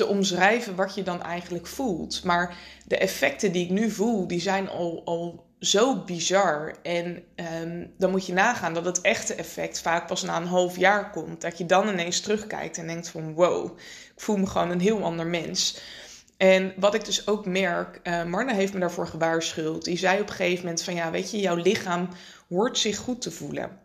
te 0.00 0.06
omschrijven 0.06 0.74
wat 0.76 0.94
je 0.94 1.02
dan 1.02 1.22
eigenlijk 1.22 1.66
voelt. 1.66 2.24
Maar 2.24 2.56
de 2.86 2.96
effecten 2.96 3.52
die 3.52 3.64
ik 3.64 3.70
nu 3.70 3.90
voel, 3.90 4.26
die 4.26 4.40
zijn 4.40 4.68
al, 4.68 5.02
al 5.04 5.44
zo 5.58 6.04
bizar. 6.04 6.74
En 6.82 7.22
um, 7.62 7.92
dan 7.98 8.10
moet 8.10 8.26
je 8.26 8.32
nagaan 8.32 8.74
dat 8.74 8.84
het 8.84 9.00
echte 9.00 9.34
effect 9.34 9.80
vaak 9.80 10.06
pas 10.06 10.22
na 10.22 10.36
een 10.36 10.46
half 10.46 10.76
jaar 10.76 11.10
komt. 11.10 11.40
Dat 11.40 11.58
je 11.58 11.66
dan 11.66 11.88
ineens 11.88 12.20
terugkijkt 12.20 12.78
en 12.78 12.86
denkt 12.86 13.08
van 13.08 13.34
wow, 13.34 13.78
ik 14.14 14.20
voel 14.20 14.36
me 14.36 14.46
gewoon 14.46 14.70
een 14.70 14.80
heel 14.80 15.02
ander 15.02 15.26
mens. 15.26 15.80
En 16.36 16.72
wat 16.76 16.94
ik 16.94 17.04
dus 17.04 17.26
ook 17.26 17.46
merk, 17.46 18.00
uh, 18.02 18.24
Marna 18.24 18.54
heeft 18.54 18.72
me 18.72 18.80
daarvoor 18.80 19.06
gewaarschuwd. 19.06 19.84
Die 19.84 19.98
zei 19.98 20.20
op 20.20 20.28
een 20.28 20.34
gegeven 20.34 20.64
moment 20.64 20.82
van 20.82 20.94
ja, 20.94 21.10
weet 21.10 21.30
je, 21.30 21.40
jouw 21.40 21.56
lichaam 21.56 22.08
hoort 22.48 22.78
zich 22.78 22.96
goed 22.96 23.22
te 23.22 23.30
voelen. 23.30 23.78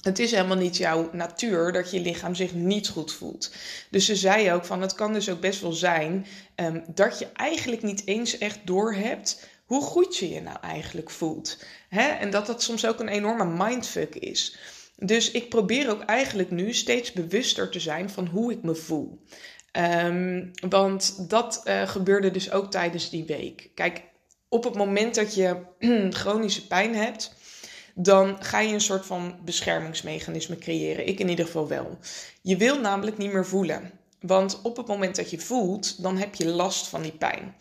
Het 0.00 0.18
is 0.18 0.30
helemaal 0.30 0.56
niet 0.56 0.76
jouw 0.76 1.08
natuur 1.12 1.72
dat 1.72 1.90
je 1.90 2.00
lichaam 2.00 2.34
zich 2.34 2.54
niet 2.54 2.88
goed 2.88 3.12
voelt. 3.12 3.52
Dus 3.90 4.04
ze 4.04 4.16
zei 4.16 4.52
ook 4.52 4.64
van 4.64 4.80
het 4.80 4.94
kan 4.94 5.12
dus 5.12 5.30
ook 5.30 5.40
best 5.40 5.60
wel 5.60 5.72
zijn 5.72 6.26
um, 6.56 6.84
dat 6.94 7.18
je 7.18 7.26
eigenlijk 7.34 7.82
niet 7.82 8.06
eens 8.06 8.38
echt 8.38 8.58
doorhebt 8.64 9.48
hoe 9.64 9.82
goed 9.82 10.16
je 10.16 10.30
je 10.30 10.40
nou 10.40 10.56
eigenlijk 10.60 11.10
voelt. 11.10 11.64
Hè? 11.88 12.08
En 12.08 12.30
dat 12.30 12.46
dat 12.46 12.62
soms 12.62 12.86
ook 12.86 13.00
een 13.00 13.08
enorme 13.08 13.64
mindfuck 13.64 14.14
is. 14.14 14.56
Dus 14.96 15.30
ik 15.30 15.48
probeer 15.48 15.90
ook 15.90 16.02
eigenlijk 16.02 16.50
nu 16.50 16.72
steeds 16.72 17.12
bewuster 17.12 17.70
te 17.70 17.80
zijn 17.80 18.10
van 18.10 18.26
hoe 18.26 18.52
ik 18.52 18.62
me 18.62 18.74
voel. 18.74 19.24
Um, 19.72 20.50
want 20.68 21.28
dat 21.28 21.62
uh, 21.64 21.88
gebeurde 21.88 22.30
dus 22.30 22.50
ook 22.50 22.70
tijdens 22.70 23.10
die 23.10 23.24
week. 23.24 23.70
Kijk, 23.74 24.02
op 24.48 24.64
het 24.64 24.74
moment 24.74 25.14
dat 25.14 25.34
je 25.34 25.56
chronische 26.20 26.66
pijn 26.66 26.94
hebt, 26.94 27.34
dan 28.02 28.44
ga 28.44 28.60
je 28.60 28.74
een 28.74 28.80
soort 28.80 29.06
van 29.06 29.38
beschermingsmechanisme 29.44 30.58
creëren. 30.58 31.06
Ik 31.06 31.18
in 31.18 31.28
ieder 31.28 31.44
geval 31.44 31.68
wel. 31.68 31.98
Je 32.42 32.56
wil 32.56 32.80
namelijk 32.80 33.18
niet 33.18 33.32
meer 33.32 33.46
voelen. 33.46 33.90
Want 34.20 34.60
op 34.62 34.76
het 34.76 34.86
moment 34.86 35.16
dat 35.16 35.30
je 35.30 35.38
voelt, 35.38 36.02
dan 36.02 36.16
heb 36.16 36.34
je 36.34 36.48
last 36.48 36.86
van 36.86 37.02
die 37.02 37.12
pijn. 37.12 37.54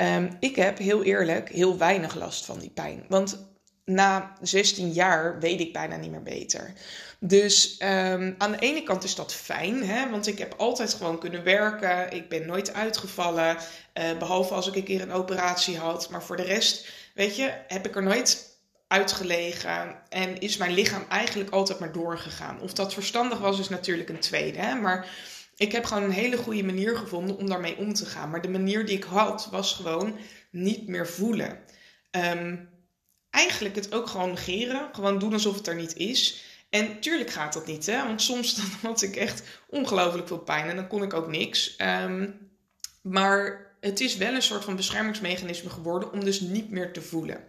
Um, 0.00 0.36
ik 0.40 0.56
heb 0.56 0.78
heel 0.78 1.02
eerlijk 1.02 1.48
heel 1.48 1.78
weinig 1.78 2.14
last 2.14 2.44
van 2.44 2.58
die 2.58 2.70
pijn. 2.70 3.04
Want 3.08 3.48
na 3.84 4.32
16 4.40 4.92
jaar 4.92 5.38
weet 5.40 5.60
ik 5.60 5.72
bijna 5.72 5.96
niet 5.96 6.10
meer 6.10 6.22
beter. 6.22 6.72
Dus 7.18 7.80
um, 7.82 8.34
aan 8.38 8.52
de 8.52 8.58
ene 8.58 8.82
kant 8.82 9.04
is 9.04 9.14
dat 9.14 9.34
fijn, 9.34 9.84
hè, 9.84 10.10
want 10.10 10.26
ik 10.26 10.38
heb 10.38 10.54
altijd 10.56 10.94
gewoon 10.94 11.18
kunnen 11.18 11.44
werken. 11.44 12.12
Ik 12.12 12.28
ben 12.28 12.46
nooit 12.46 12.72
uitgevallen, 12.72 13.56
uh, 13.56 14.18
behalve 14.18 14.54
als 14.54 14.68
ik 14.68 14.74
een 14.74 14.84
keer 14.84 15.00
een 15.00 15.12
operatie 15.12 15.78
had. 15.78 16.10
Maar 16.10 16.22
voor 16.22 16.36
de 16.36 16.42
rest, 16.42 16.88
weet 17.14 17.36
je, 17.36 17.52
heb 17.66 17.86
ik 17.86 17.96
er 17.96 18.02
nooit 18.02 18.49
uitgelegen 18.90 19.96
en 20.08 20.40
is 20.40 20.56
mijn 20.56 20.72
lichaam 20.72 21.04
eigenlijk 21.08 21.50
altijd 21.50 21.78
maar 21.78 21.92
doorgegaan. 21.92 22.60
Of 22.60 22.72
dat 22.72 22.94
verstandig 22.94 23.38
was, 23.38 23.58
is 23.58 23.68
natuurlijk 23.68 24.08
een 24.08 24.18
tweede. 24.18 24.58
Hè? 24.58 24.74
Maar 24.74 25.08
ik 25.56 25.72
heb 25.72 25.84
gewoon 25.84 26.02
een 26.02 26.10
hele 26.10 26.36
goede 26.36 26.64
manier 26.64 26.96
gevonden 26.96 27.36
om 27.36 27.46
daarmee 27.46 27.76
om 27.76 27.94
te 27.94 28.06
gaan. 28.06 28.30
Maar 28.30 28.42
de 28.42 28.48
manier 28.48 28.86
die 28.86 28.96
ik 28.96 29.04
had, 29.04 29.48
was 29.50 29.74
gewoon 29.74 30.18
niet 30.50 30.88
meer 30.88 31.06
voelen. 31.06 31.58
Um, 32.10 32.68
eigenlijk 33.30 33.74
het 33.74 33.94
ook 33.94 34.06
gewoon 34.06 34.30
negeren. 34.30 34.88
Gewoon 34.92 35.18
doen 35.18 35.32
alsof 35.32 35.54
het 35.54 35.66
er 35.66 35.76
niet 35.76 35.96
is. 35.96 36.44
En 36.70 37.00
tuurlijk 37.00 37.30
gaat 37.30 37.52
dat 37.52 37.66
niet, 37.66 37.86
hè? 37.86 38.06
want 38.06 38.22
soms 38.22 38.58
had 38.82 39.02
ik 39.02 39.16
echt 39.16 39.42
ongelooflijk 39.68 40.26
veel 40.26 40.38
pijn 40.38 40.68
en 40.68 40.76
dan 40.76 40.88
kon 40.88 41.02
ik 41.02 41.14
ook 41.14 41.28
niks. 41.28 41.76
Um, 41.78 42.50
maar 43.02 43.70
het 43.80 44.00
is 44.00 44.16
wel 44.16 44.34
een 44.34 44.42
soort 44.42 44.64
van 44.64 44.76
beschermingsmechanisme 44.76 45.70
geworden 45.70 46.12
om 46.12 46.24
dus 46.24 46.40
niet 46.40 46.70
meer 46.70 46.92
te 46.92 47.02
voelen. 47.02 47.44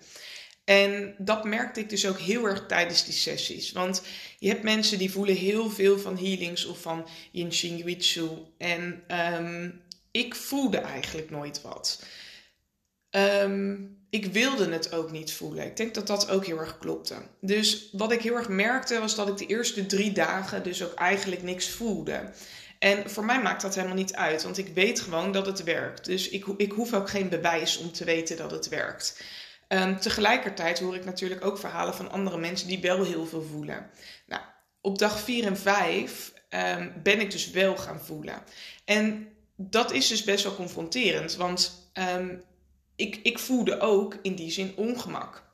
En 0.71 1.15
dat 1.17 1.43
merkte 1.43 1.79
ik 1.79 1.89
dus 1.89 2.07
ook 2.07 2.19
heel 2.19 2.45
erg 2.45 2.65
tijdens 2.67 3.05
die 3.05 3.13
sessies. 3.13 3.71
Want 3.71 4.01
je 4.39 4.47
hebt 4.49 4.63
mensen 4.63 4.97
die 4.97 5.11
voelen 5.11 5.35
heel 5.35 5.69
veel 5.69 5.99
van 5.99 6.17
healings 6.17 6.65
of 6.65 6.81
van 6.81 7.07
Yin 7.31 7.53
Shin 7.53 7.77
Jitsu. 7.77 8.29
En 8.57 9.03
um, 9.35 9.81
ik 10.11 10.35
voelde 10.35 10.77
eigenlijk 10.77 11.29
nooit 11.29 11.61
wat. 11.61 12.03
Um, 13.09 13.97
ik 14.09 14.25
wilde 14.25 14.69
het 14.69 14.93
ook 14.93 15.11
niet 15.11 15.33
voelen. 15.33 15.65
Ik 15.65 15.77
denk 15.77 15.93
dat 15.93 16.07
dat 16.07 16.29
ook 16.29 16.45
heel 16.45 16.59
erg 16.59 16.77
klopte. 16.77 17.15
Dus 17.41 17.89
wat 17.91 18.11
ik 18.11 18.21
heel 18.21 18.35
erg 18.35 18.49
merkte 18.49 18.99
was 18.99 19.15
dat 19.15 19.27
ik 19.27 19.37
de 19.37 19.45
eerste 19.45 19.85
drie 19.85 20.11
dagen 20.11 20.63
dus 20.63 20.83
ook 20.83 20.93
eigenlijk 20.93 21.43
niks 21.43 21.69
voelde. 21.69 22.29
En 22.79 23.09
voor 23.09 23.25
mij 23.25 23.41
maakt 23.41 23.61
dat 23.61 23.75
helemaal 23.75 23.95
niet 23.95 24.13
uit, 24.13 24.43
want 24.43 24.57
ik 24.57 24.67
weet 24.73 24.99
gewoon 24.99 25.31
dat 25.31 25.45
het 25.45 25.63
werkt. 25.63 26.05
Dus 26.05 26.29
ik, 26.29 26.45
ik 26.57 26.71
hoef 26.71 26.93
ook 26.93 27.09
geen 27.09 27.29
bewijs 27.29 27.77
om 27.77 27.91
te 27.91 28.03
weten 28.03 28.37
dat 28.37 28.51
het 28.51 28.69
werkt. 28.69 29.23
Um, 29.73 29.99
tegelijkertijd 29.99 30.79
hoor 30.79 30.95
ik 30.95 31.05
natuurlijk 31.05 31.45
ook 31.45 31.57
verhalen 31.57 31.93
van 31.93 32.11
andere 32.11 32.37
mensen 32.37 32.67
die 32.67 32.79
wel 32.79 33.03
heel 33.03 33.25
veel 33.25 33.43
voelen. 33.43 33.89
Nou, 34.25 34.41
op 34.81 34.97
dag 34.97 35.19
4 35.19 35.45
en 35.45 35.57
5 35.57 36.33
um, 36.33 36.59
ehm, 36.59 36.89
ben 37.03 37.19
ik 37.19 37.31
dus 37.31 37.49
wel 37.49 37.77
gaan 37.77 37.99
voelen. 37.99 38.43
En 38.85 39.27
dat 39.55 39.91
is 39.91 40.07
dus 40.07 40.23
best 40.23 40.43
wel 40.43 40.55
confronterend, 40.55 41.35
want 41.35 41.91
um, 41.93 42.43
ik, 42.95 43.19
ik 43.23 43.39
voelde 43.39 43.79
ook 43.79 44.17
in 44.21 44.35
die 44.35 44.51
zin 44.51 44.73
ongemak. 44.75 45.49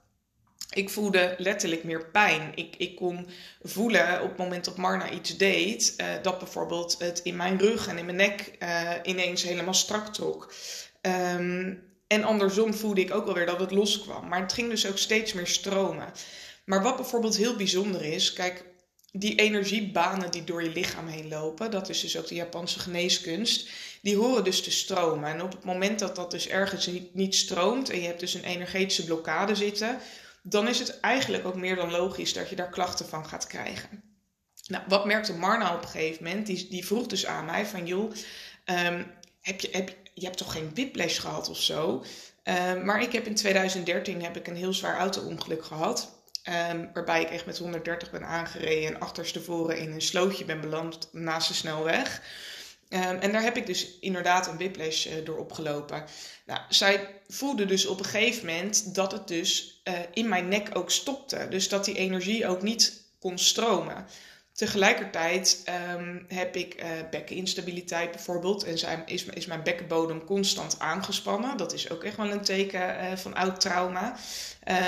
ik 0.70 0.90
voelde 0.90 1.36
letterlijk 1.38 1.84
meer 1.84 2.06
pijn. 2.06 2.52
Ik, 2.56 2.76
ik 2.76 2.96
kon 2.96 3.28
voelen 3.62 4.22
op 4.22 4.30
het 4.30 4.38
moment 4.38 4.66
dat 4.66 4.78
Marna 4.78 5.10
iets 5.10 5.38
deed, 5.38 5.94
uh, 5.98 6.08
dat 6.22 6.40
bijvoorbeeld 6.40 6.96
het 7.00 7.20
in 7.20 7.36
mijn 7.36 7.60
rug 7.60 7.88
en 7.88 7.98
in 7.98 8.06
mijn 8.06 8.18
nek 8.18 8.56
uh, 8.60 8.92
ineens 9.04 9.44
helemaal 9.44 9.74
strak 9.74 10.14
trok. 10.14 10.54
Um, 11.02 11.86
en 12.08 12.24
andersom 12.24 12.74
voelde 12.74 13.02
ik 13.02 13.14
ook 13.14 13.26
wel 13.26 13.34
weer 13.34 13.46
dat 13.46 13.60
het 13.60 13.72
loskwam. 13.72 14.28
Maar 14.28 14.42
het 14.42 14.54
ging 14.54 14.70
dus 14.70 14.88
ook 14.88 14.98
steeds 14.98 15.34
meer 15.34 15.48
stromen. 15.48 16.12
Maar 16.66 16.84
wat 16.84 16.96
bijvoorbeeld 16.96 17.38
heel 17.38 17.56
bijzonder 17.56 18.04
is, 18.04 18.34
kijk, 18.34 18.64
die 19.12 19.36
energiebanen 19.36 20.32
die 20.32 20.44
door 20.44 20.64
je 20.64 20.70
lichaam 20.70 21.08
heen 21.08 21.28
lopen, 21.28 21.72
dat 21.72 21.90
is 21.90 22.00
dus 22.00 22.18
ook 22.18 22.28
de 22.28 22.36
Japanse 22.36 22.80
geneeskunst, 22.80 23.70
die 24.02 24.16
horen 24.16 24.44
dus 24.44 24.64
te 24.64 24.72
stromen. 24.72 25.30
En 25.30 25.42
op 25.42 25.52
het 25.52 25.64
moment 25.64 26.00
dat 26.00 26.16
dat 26.16 26.32
dus 26.32 26.48
ergens 26.48 26.90
niet, 27.12 27.36
stroomt 27.36 27.90
en 27.90 28.00
je 28.00 28.08
hebt 28.08 28.20
dus 28.20 28.34
een 28.34 28.44
energetische 28.44 29.06
blokkade 29.06 29.56
zitten, 29.56 30.00
dan 30.44 30.68
is 30.68 30.80
het 30.80 31.00
eigenlijk 31.00 31.46
ook 31.46 31.56
meer 31.56 31.76
dan 31.76 31.92
logisch 31.92 32.34
dat 32.34 32.50
je 32.50 32.56
daar 32.56 32.70
klachten 32.70 33.06
van 33.06 33.26
gaat 33.26 33.48
krijgen. 33.48 34.04
Nou, 34.68 34.84
wat 34.88 35.06
merkte 35.06 35.34
Marna 35.34 35.76
op 35.76 35.82
een 35.82 35.88
gegeven 35.88 36.24
moment? 36.24 36.46
Die, 36.46 36.86
vroeg 36.86 37.08
dus 37.08 37.26
aan 37.26 37.46
mij 37.46 37.66
van, 37.66 37.86
joh, 37.86 38.12
um, 38.66 39.12
heb 39.42 39.60
je, 39.60 39.70
heb, 39.72 39.96
je 40.20 40.26
hebt 40.26 40.38
toch 40.38 40.52
geen 40.52 40.72
whiplash 40.74 41.20
gehad 41.20 41.50
of 41.50 41.58
zo? 41.58 42.04
Um, 42.44 42.86
maar 42.86 43.02
ik 43.02 43.12
heb 43.12 43.26
in 43.26 43.36
2013 43.36 44.24
heb 44.24 44.38
ik 44.38 44.48
een 44.48 44.56
heel 44.56 44.74
zwaar 44.74 44.98
auto-ongeluk 44.98 45.66
gehad. 45.66 46.16
Um, 46.72 46.90
waarbij 46.94 47.22
ik 47.22 47.30
echt 47.30 47.46
met 47.46 47.58
130 47.58 48.12
ben 48.12 48.26
aangereden 48.26 48.94
en 48.94 49.00
achterstevoren 49.00 49.78
in 49.78 49.92
een 49.92 50.02
slootje 50.02 50.46
ben 50.46 50.62
beland 50.62 51.10
naast 51.12 51.48
de 51.48 51.54
snelweg. 51.54 52.22
Um, 52.90 53.00
en 53.00 53.32
daar 53.32 53.42
heb 53.42 53.58
ik 53.58 53.66
dus 53.66 54.00
inderdaad 54.00 54.48
een 54.48 54.58
whiplash 54.58 55.08
uh, 55.08 55.14
door 55.26 55.38
opgelopen. 55.38 56.04
Nou, 56.46 56.62
zij 56.70 57.22
voelde 57.28 57.66
dus 57.66 57.86
op 57.86 58.00
een 58.00 58.06
gegeven 58.06 58.46
moment 58.46 58.96
dat 58.96 59.12
het 59.12 59.28
dus 59.28 59.82
uh, 59.84 59.94
in 60.14 60.30
mijn 60.30 60.48
nek 60.48 60.70
ook 60.74 60.92
stopte. 60.92 61.48
Dus 61.50 61.70
dat 61.70 61.86
die 61.86 61.98
energie 61.98 62.48
ook 62.48 62.62
niet 62.62 63.04
kon 63.20 63.38
stromen. 63.38 64.06
Tegelijkertijd 64.58 65.64
um, 65.96 66.26
heb 66.28 66.56
ik 66.56 66.76
uh, 66.84 66.90
bekkeninstabiliteit 67.12 68.12
bijvoorbeeld. 68.12 68.64
En 68.64 68.78
zijn, 68.78 69.04
is, 69.06 69.46
mijn 69.46 69.64
bekkenbodem 69.64 70.24
constant 70.24 70.80
aangespannen. 70.80 71.58
Dat 71.58 71.74
is 71.74 71.90
ook 71.90 72.04
echt 72.04 72.18
wel 72.18 72.32
een 72.32 72.42
teken 72.42 72.82
uh, 72.82 73.18
van 73.18 73.34
oud 73.34 73.60
trauma. 73.60 74.16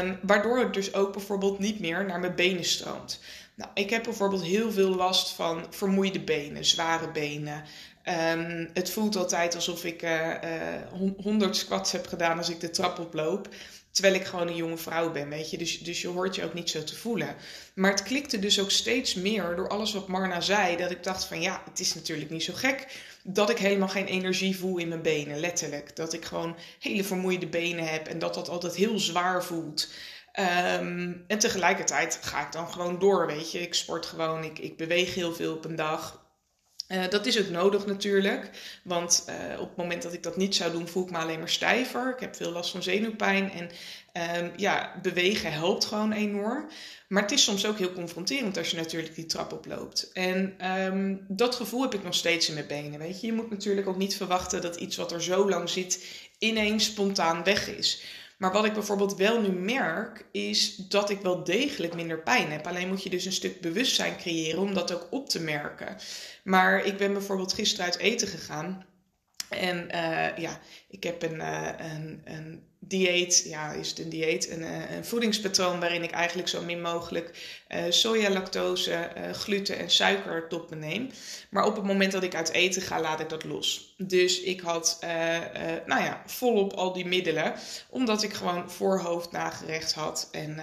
Um, 0.01 0.19
waardoor 0.21 0.59
het 0.59 0.73
dus 0.73 0.93
ook 0.93 1.13
bijvoorbeeld 1.13 1.59
niet 1.59 1.79
meer 1.79 2.05
naar 2.05 2.19
mijn 2.19 2.35
benen 2.35 2.65
stroomt. 2.65 3.19
Nou, 3.55 3.71
ik 3.73 3.89
heb 3.89 4.03
bijvoorbeeld 4.03 4.43
heel 4.43 4.71
veel 4.71 4.95
last 4.95 5.29
van 5.31 5.65
vermoeide 5.69 6.19
benen, 6.19 6.65
zware 6.65 7.11
benen. 7.11 7.63
Um, 8.33 8.69
het 8.73 8.89
voelt 8.89 9.15
altijd 9.15 9.55
alsof 9.55 9.83
ik 9.85 10.03
uh, 10.03 10.35
100 11.17 11.55
squats 11.55 11.91
heb 11.91 12.07
gedaan 12.07 12.38
als 12.38 12.49
ik 12.49 12.59
de 12.59 12.69
trap 12.69 12.99
oploop. 12.99 13.47
Terwijl 14.00 14.20
ik 14.20 14.27
gewoon 14.27 14.48
een 14.48 14.56
jonge 14.56 14.77
vrouw 14.77 15.12
ben, 15.12 15.29
weet 15.29 15.51
je. 15.51 15.58
Dus, 15.58 15.79
dus 15.79 16.01
je 16.01 16.08
hoort 16.08 16.36
je 16.36 16.44
ook 16.44 16.53
niet 16.53 16.70
zo 16.70 16.84
te 16.84 16.96
voelen. 16.96 17.36
Maar 17.74 17.91
het 17.91 18.03
klikte 18.03 18.39
dus 18.39 18.60
ook 18.60 18.72
steeds 18.72 19.13
meer 19.13 19.56
door 19.56 19.70
alles 19.70 19.94
wat 19.94 20.08
Marna 20.08 20.41
zei. 20.41 20.77
Dat 20.77 20.91
ik 20.91 21.03
dacht 21.03 21.25
van 21.25 21.41
ja, 21.41 21.62
het 21.70 21.79
is 21.79 21.94
natuurlijk 21.94 22.29
niet 22.29 22.44
zo 22.44 22.53
gek 22.56 22.88
dat 23.24 23.50
ik 23.50 23.58
helemaal 23.58 23.88
geen 23.88 24.06
energie 24.06 24.58
voel 24.58 24.77
in 24.77 24.88
mijn 24.88 25.01
benen. 25.01 25.39
Letterlijk. 25.39 25.96
Dat 25.96 26.13
ik 26.13 26.25
gewoon 26.25 26.56
hele 26.79 27.03
vermoeide 27.03 27.48
benen 27.48 27.88
heb 27.88 28.08
en 28.08 28.20
dat 28.20 28.34
dat 28.34 28.50
altijd 28.50 28.75
heel 28.75 29.00
zwaar 29.00 29.44
voelt. 29.44 29.89
Um, 30.39 31.24
en 31.27 31.39
tegelijkertijd 31.39 32.20
ga 32.22 32.46
ik 32.46 32.51
dan 32.51 32.72
gewoon 32.72 33.00
door, 33.00 33.27
weet 33.27 33.51
je. 33.51 33.60
Ik 33.60 33.74
sport 33.74 34.06
gewoon, 34.06 34.44
ik, 34.44 34.60
ik 34.60 34.77
beweeg 34.77 35.15
heel 35.15 35.34
veel 35.34 35.53
op 35.53 35.65
een 35.65 35.75
dag. 35.75 36.28
Uh, 36.91 37.08
dat 37.10 37.25
is 37.25 37.39
ook 37.39 37.50
nodig 37.50 37.86
natuurlijk, 37.86 38.50
want 38.84 39.25
uh, 39.29 39.60
op 39.60 39.67
het 39.67 39.77
moment 39.77 40.01
dat 40.01 40.13
ik 40.13 40.24
dat 40.24 40.38
niet 40.38 40.55
zou 40.55 40.72
doen, 40.72 40.88
voel 40.88 41.03
ik 41.03 41.12
me 41.12 41.17
alleen 41.17 41.39
maar 41.39 41.50
stijver. 41.50 42.13
Ik 42.13 42.19
heb 42.19 42.36
veel 42.36 42.51
last 42.51 42.72
van 42.72 42.84
zenuwpijn 42.84 43.51
en 43.51 43.69
um, 44.43 44.51
ja, 44.55 45.00
bewegen 45.01 45.51
helpt 45.51 45.86
gewoon 45.86 46.12
enorm. 46.12 46.69
Maar 47.08 47.22
het 47.22 47.31
is 47.31 47.43
soms 47.43 47.65
ook 47.65 47.77
heel 47.77 47.93
confronterend 47.93 48.58
als 48.58 48.72
je 48.72 48.77
natuurlijk 48.77 49.15
die 49.15 49.25
trap 49.25 49.53
oploopt. 49.53 50.10
En 50.13 50.67
um, 50.84 51.25
dat 51.27 51.55
gevoel 51.55 51.81
heb 51.81 51.93
ik 51.93 52.03
nog 52.03 52.15
steeds 52.15 52.48
in 52.48 52.53
mijn 52.53 52.67
benen, 52.67 53.00
weet 53.00 53.22
je. 53.22 53.27
Je 53.27 53.34
moet 53.34 53.50
natuurlijk 53.50 53.88
ook 53.88 53.98
niet 53.98 54.15
verwachten 54.15 54.62
dat 54.62 54.75
iets 54.75 54.96
wat 54.96 55.12
er 55.12 55.24
zo 55.24 55.50
lang 55.50 55.69
zit 55.69 56.05
ineens 56.38 56.86
spontaan 56.86 57.43
weg 57.43 57.67
is. 57.67 58.03
Maar 58.39 58.51
wat 58.51 58.65
ik 58.65 58.74
bijvoorbeeld 58.74 59.15
wel 59.15 59.41
nu 59.41 59.50
merk, 59.50 60.25
is 60.31 60.75
dat 60.75 61.10
ik 61.10 61.22
wel 61.22 61.43
degelijk 61.43 61.96
minder 61.96 62.19
pijn 62.19 62.51
heb. 62.51 62.67
Alleen 62.67 62.88
moet 62.88 63.03
je 63.03 63.10
dus 63.10 63.25
een 63.25 63.31
stuk 63.31 63.62
bewustzijn 63.62 64.17
creëren 64.17 64.60
om 64.60 64.74
dat 64.74 64.93
ook 64.93 65.08
op 65.10 65.29
te 65.29 65.39
merken. 65.39 65.98
Maar 66.43 66.86
ik 66.86 66.98
ben 66.98 67.13
bijvoorbeeld 67.13 67.53
gisteren 67.53 67.86
uit 67.86 67.98
eten 67.98 68.27
gegaan. 68.27 68.86
En 69.50 69.88
uh, 69.91 70.38
ja, 70.38 70.60
ik 70.89 71.03
heb 71.03 71.24
een, 71.24 71.36
uh, 71.36 71.70
een, 71.77 72.22
een 72.25 72.63
dieet, 72.79 73.44
ja, 73.46 73.72
is 73.72 73.89
het 73.89 74.00
een 74.00 74.10
dieet, 74.10 74.50
een, 74.50 74.63
eh, 74.63 74.96
een 74.96 75.06
voedingspatroon 75.06 75.79
waarin 75.79 76.03
ik 76.03 76.12
eigenlijk 76.12 76.48
zo 76.48 76.62
min 76.62 76.82
mogelijk 76.82 77.58
soja, 77.89 78.29
lactose, 78.29 79.10
gluten 79.32 79.77
en 79.77 79.89
suiker 79.89 80.48
tot 80.48 80.70
me 80.70 80.75
neem. 80.75 81.10
Maar 81.50 81.65
op 81.65 81.75
het 81.75 81.86
moment 81.86 82.12
dat 82.12 82.24
ik 82.24 82.36
uit 82.36 82.51
eten 82.51 82.82
ga, 82.82 83.01
laat 83.01 83.20
ik 83.20 83.29
dat 83.29 83.44
los. 83.44 83.96
Dus 83.98 84.41
ik 84.41 84.62
had, 84.62 84.98
nou 85.86 86.03
ja, 86.03 86.24
volop 86.25 86.74
al 86.74 86.94
die 86.94 87.06
middelen, 87.06 87.53
omdat 87.89 88.24
ik 88.24 88.34
gewoon 88.34 88.72
voorhoofd 88.72 89.32
nagerecht 89.32 89.94
had 89.94 90.29
en 90.32 90.60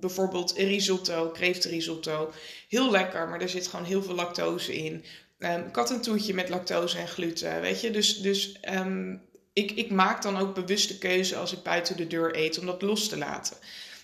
bijvoorbeeld 0.00 0.52
risotto, 0.52 1.30
kreeftenrisotto, 1.30 2.32
heel 2.68 2.90
lekker, 2.90 3.28
maar 3.28 3.40
er 3.40 3.48
zit 3.48 3.66
gewoon 3.66 3.84
heel 3.84 4.02
veel 4.02 4.14
lactose 4.14 4.76
in. 4.76 5.04
Um, 5.38 5.66
ik 5.66 5.76
had 5.76 5.90
een 5.90 6.00
toetje 6.00 6.34
met 6.34 6.48
lactose 6.48 6.98
en 6.98 7.08
gluten, 7.08 7.60
weet 7.60 7.80
je. 7.80 7.90
Dus, 7.90 8.20
dus 8.20 8.56
um, 8.70 9.22
ik, 9.52 9.70
ik 9.70 9.90
maak 9.90 10.22
dan 10.22 10.36
ook 10.36 10.54
bewuste 10.54 10.98
keuze 10.98 11.36
als 11.36 11.52
ik 11.52 11.62
buiten 11.62 11.96
de 11.96 12.06
deur 12.06 12.36
eet 12.36 12.58
om 12.58 12.66
dat 12.66 12.82
los 12.82 13.08
te 13.08 13.18
laten. 13.18 13.56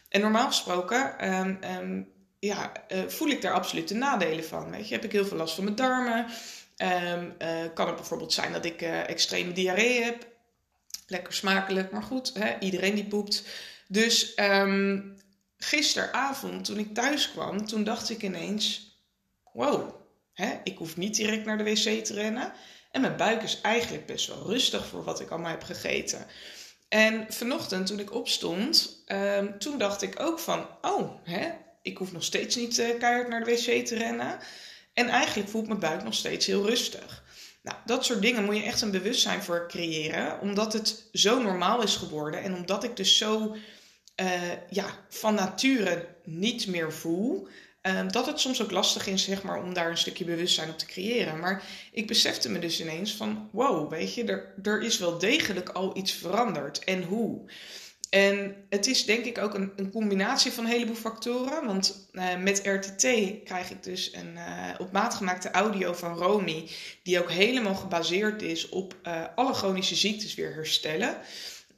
En 0.08 0.20
normaal 0.20 0.46
gesproken 0.46 1.30
um, 1.76 2.12
ja, 2.38 2.72
uh, 2.88 3.02
voel 3.06 3.28
ik 3.28 3.42
daar 3.42 3.52
absoluut 3.52 3.88
de 3.88 3.94
nadelen 3.94 4.44
van. 4.44 4.70
Weet 4.70 4.88
je, 4.88 4.94
heb 4.94 5.04
ik 5.04 5.12
heel 5.12 5.26
veel 5.26 5.36
last 5.36 5.54
van 5.54 5.64
mijn 5.64 5.76
darmen. 5.76 6.26
Uh, 6.78 7.64
kan 7.74 7.86
het 7.86 7.96
bijvoorbeeld 7.96 8.32
zijn 8.32 8.52
dat 8.52 8.64
ik 8.64 8.82
uh, 8.82 9.08
extreme 9.08 9.52
diarree 9.52 10.02
heb. 10.02 10.26
Lekker 11.06 11.32
smakelijk, 11.32 11.90
maar 11.90 12.02
goed, 12.02 12.34
hè, 12.34 12.58
iedereen 12.58 12.94
die 12.94 13.06
poept. 13.06 13.44
Dus 13.88 14.34
gisteravond, 15.56 16.64
toen 16.64 16.78
ik 16.78 16.94
thuis 16.94 17.30
kwam, 17.30 17.66
toen 17.66 17.84
dacht 17.84 18.10
ik 18.10 18.22
ineens: 18.22 18.96
wow, 19.52 20.03
hè, 20.34 20.60
ik 20.64 20.78
hoef 20.78 20.96
niet 20.96 21.14
direct 21.14 21.44
naar 21.44 21.58
de 21.58 21.64
wc 21.64 22.04
te 22.04 22.14
rennen. 22.14 22.52
En 22.90 23.00
mijn 23.00 23.16
buik 23.16 23.42
is 23.42 23.60
eigenlijk 23.60 24.06
best 24.06 24.26
wel 24.26 24.46
rustig 24.46 24.86
voor 24.86 25.04
wat 25.04 25.20
ik 25.20 25.30
allemaal 25.30 25.50
heb 25.50 25.62
gegeten. 25.62 26.26
En 26.88 27.26
vanochtend 27.28 27.86
toen 27.86 27.98
ik 27.98 28.14
opstond, 28.14 29.02
um, 29.06 29.58
toen 29.58 29.78
dacht 29.78 30.02
ik 30.02 30.20
ook 30.20 30.38
van, 30.38 30.66
oh, 30.80 31.10
hè, 31.24 31.50
ik 31.82 31.96
hoef 31.96 32.12
nog 32.12 32.24
steeds 32.24 32.56
niet 32.56 32.78
uh, 32.78 32.98
keihard 32.98 33.28
naar 33.28 33.44
de 33.44 33.50
wc 33.50 33.86
te 33.86 33.94
rennen. 33.94 34.38
En 34.92 35.08
eigenlijk 35.08 35.48
voelt 35.48 35.66
mijn 35.66 35.78
buik 35.78 36.04
nog 36.04 36.14
steeds 36.14 36.46
heel 36.46 36.66
rustig. 36.66 37.24
Nou, 37.62 37.78
dat 37.84 38.04
soort 38.04 38.22
dingen 38.22 38.44
moet 38.44 38.56
je 38.56 38.62
echt 38.62 38.80
een 38.80 38.90
bewustzijn 38.90 39.42
voor 39.42 39.68
creëren, 39.68 40.40
omdat 40.40 40.72
het 40.72 41.08
zo 41.12 41.42
normaal 41.42 41.82
is 41.82 41.96
geworden 41.96 42.42
en 42.42 42.54
omdat 42.54 42.84
ik 42.84 42.96
dus 42.96 43.16
zo 43.16 43.56
uh, 44.20 44.70
ja, 44.70 44.86
van 45.08 45.34
nature 45.34 46.08
niet 46.24 46.66
meer 46.66 46.92
voel. 46.92 47.48
Um, 47.86 48.12
dat 48.12 48.26
het 48.26 48.40
soms 48.40 48.62
ook 48.62 48.70
lastig 48.70 49.06
is 49.06 49.24
zeg 49.24 49.42
maar, 49.42 49.62
om 49.62 49.74
daar 49.74 49.90
een 49.90 49.98
stukje 49.98 50.24
bewustzijn 50.24 50.70
op 50.70 50.78
te 50.78 50.86
creëren. 50.86 51.38
Maar 51.38 51.62
ik 51.92 52.06
besefte 52.06 52.50
me 52.50 52.58
dus 52.58 52.80
ineens 52.80 53.14
van, 53.14 53.48
wow, 53.52 53.90
weet 53.90 54.14
je, 54.14 54.24
er, 54.24 54.54
er 54.62 54.82
is 54.82 54.98
wel 54.98 55.18
degelijk 55.18 55.68
al 55.68 55.96
iets 55.96 56.12
veranderd. 56.12 56.84
En 56.84 57.02
hoe? 57.02 57.50
En 58.14 58.56
het 58.68 58.86
is 58.86 59.04
denk 59.04 59.24
ik 59.24 59.38
ook 59.38 59.54
een, 59.54 59.72
een 59.76 59.90
combinatie 59.90 60.52
van 60.52 60.64
een 60.64 60.70
heleboel 60.70 60.94
factoren. 60.94 61.66
Want 61.66 62.08
uh, 62.12 62.36
met 62.36 62.60
RTT 62.64 63.06
krijg 63.44 63.70
ik 63.70 63.82
dus 63.82 64.12
een 64.12 64.32
uh, 64.34 64.68
op 64.78 64.92
maat 64.92 65.14
gemaakte 65.14 65.50
audio 65.50 65.92
van 65.92 66.16
Romy, 66.16 66.68
die 67.02 67.20
ook 67.20 67.30
helemaal 67.30 67.74
gebaseerd 67.74 68.42
is 68.42 68.68
op 68.68 68.94
uh, 69.06 69.24
alle 69.34 69.54
chronische 69.54 69.94
ziektes 69.94 70.34
weer 70.34 70.54
herstellen. 70.54 71.16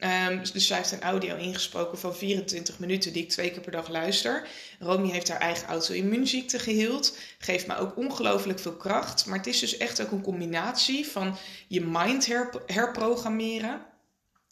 Um, 0.00 0.42
dus 0.52 0.66
zij 0.66 0.76
heeft 0.76 0.92
een 0.92 1.02
audio 1.02 1.36
ingesproken 1.36 1.98
van 1.98 2.16
24 2.16 2.78
minuten 2.78 3.12
die 3.12 3.22
ik 3.22 3.28
twee 3.28 3.50
keer 3.50 3.60
per 3.60 3.72
dag 3.72 3.88
luister. 3.88 4.48
Romy 4.78 5.10
heeft 5.10 5.28
haar 5.28 5.40
eigen 5.40 5.68
auto-immuunziekte 5.68 6.58
geheeld. 6.58 7.18
Geeft 7.38 7.66
me 7.66 7.76
ook 7.76 7.96
ongelooflijk 7.96 8.58
veel 8.58 8.76
kracht. 8.76 9.26
Maar 9.26 9.38
het 9.38 9.46
is 9.46 9.58
dus 9.58 9.76
echt 9.76 10.02
ook 10.02 10.10
een 10.10 10.22
combinatie 10.22 11.06
van 11.06 11.36
je 11.68 11.80
mind 11.80 12.26
her 12.26 12.50
herprogrammeren. 12.66 13.80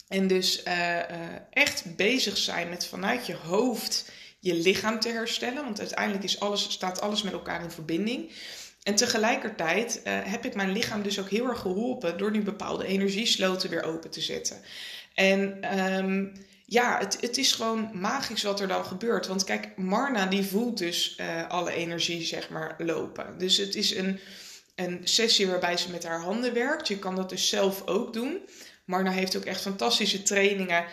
En 0.09 0.27
dus 0.27 0.63
uh, 0.65 0.97
uh, 0.97 1.03
echt 1.51 1.97
bezig 1.97 2.37
zijn 2.37 2.69
met 2.69 2.87
vanuit 2.87 3.27
je 3.27 3.35
hoofd 3.35 4.11
je 4.39 4.55
lichaam 4.55 5.01
te 5.01 5.09
herstellen. 5.09 5.65
Want 5.65 5.79
uiteindelijk 5.79 6.25
is 6.25 6.41
alles, 6.41 6.73
staat 6.73 7.01
alles 7.01 7.23
met 7.23 7.33
elkaar 7.33 7.63
in 7.63 7.71
verbinding. 7.71 8.31
En 8.83 8.95
tegelijkertijd 8.95 10.01
uh, 10.05 10.19
heb 10.23 10.45
ik 10.45 10.55
mijn 10.55 10.73
lichaam 10.73 11.03
dus 11.03 11.21
ook 11.21 11.31
heel 11.31 11.49
erg 11.49 11.61
geholpen 11.61 12.19
door 12.19 12.31
nu 12.31 12.43
bepaalde 12.43 12.87
energiesloten 12.87 13.71
weer 13.71 13.83
open 13.83 14.11
te 14.11 14.21
zetten. 14.21 14.57
En 15.15 15.69
um, 15.79 16.33
ja, 16.67 16.99
het, 16.99 17.21
het 17.21 17.37
is 17.37 17.53
gewoon 17.53 17.91
magisch 17.93 18.43
wat 18.43 18.61
er 18.61 18.69
dan 18.69 18.85
gebeurt. 18.85 19.27
Want 19.27 19.45
kijk, 19.45 19.77
Marna 19.77 20.27
die 20.27 20.45
voelt 20.45 20.79
dus 20.79 21.19
uh, 21.21 21.49
alle 21.49 21.73
energie, 21.73 22.23
zeg 22.23 22.49
maar, 22.51 22.75
lopen. 22.79 23.39
Dus 23.39 23.57
het 23.57 23.75
is 23.75 23.97
een, 23.97 24.21
een 24.75 25.01
sessie 25.05 25.47
waarbij 25.47 25.77
ze 25.77 25.91
met 25.91 26.05
haar 26.05 26.21
handen 26.21 26.55
werkt. 26.55 26.89
Je 26.89 26.99
kan 26.99 27.17
dat 27.17 27.29
dus 27.29 27.49
zelf 27.49 27.87
ook 27.87 28.13
doen. 28.13 28.39
Marna 28.85 29.11
heeft 29.11 29.37
ook 29.37 29.45
echt 29.45 29.61
fantastische 29.61 30.23
trainingen 30.23 30.85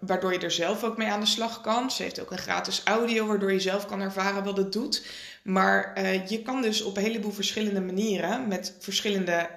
waardoor 0.00 0.32
je 0.32 0.38
er 0.38 0.50
zelf 0.50 0.84
ook 0.84 0.96
mee 0.96 1.08
aan 1.08 1.20
de 1.20 1.26
slag 1.26 1.60
kan. 1.60 1.90
Ze 1.90 2.02
heeft 2.02 2.20
ook 2.20 2.30
een 2.30 2.38
gratis 2.38 2.82
audio 2.84 3.26
waardoor 3.26 3.52
je 3.52 3.60
zelf 3.60 3.86
kan 3.86 4.00
ervaren 4.00 4.44
wat 4.44 4.56
het 4.56 4.72
doet. 4.72 5.06
Maar 5.42 6.02
je 6.28 6.42
kan 6.42 6.62
dus 6.62 6.82
op 6.82 6.96
een 6.96 7.02
heleboel 7.02 7.32
verschillende 7.32 7.80
manieren, 7.80 8.48
met 8.48 8.76
verschillende, 8.78 9.48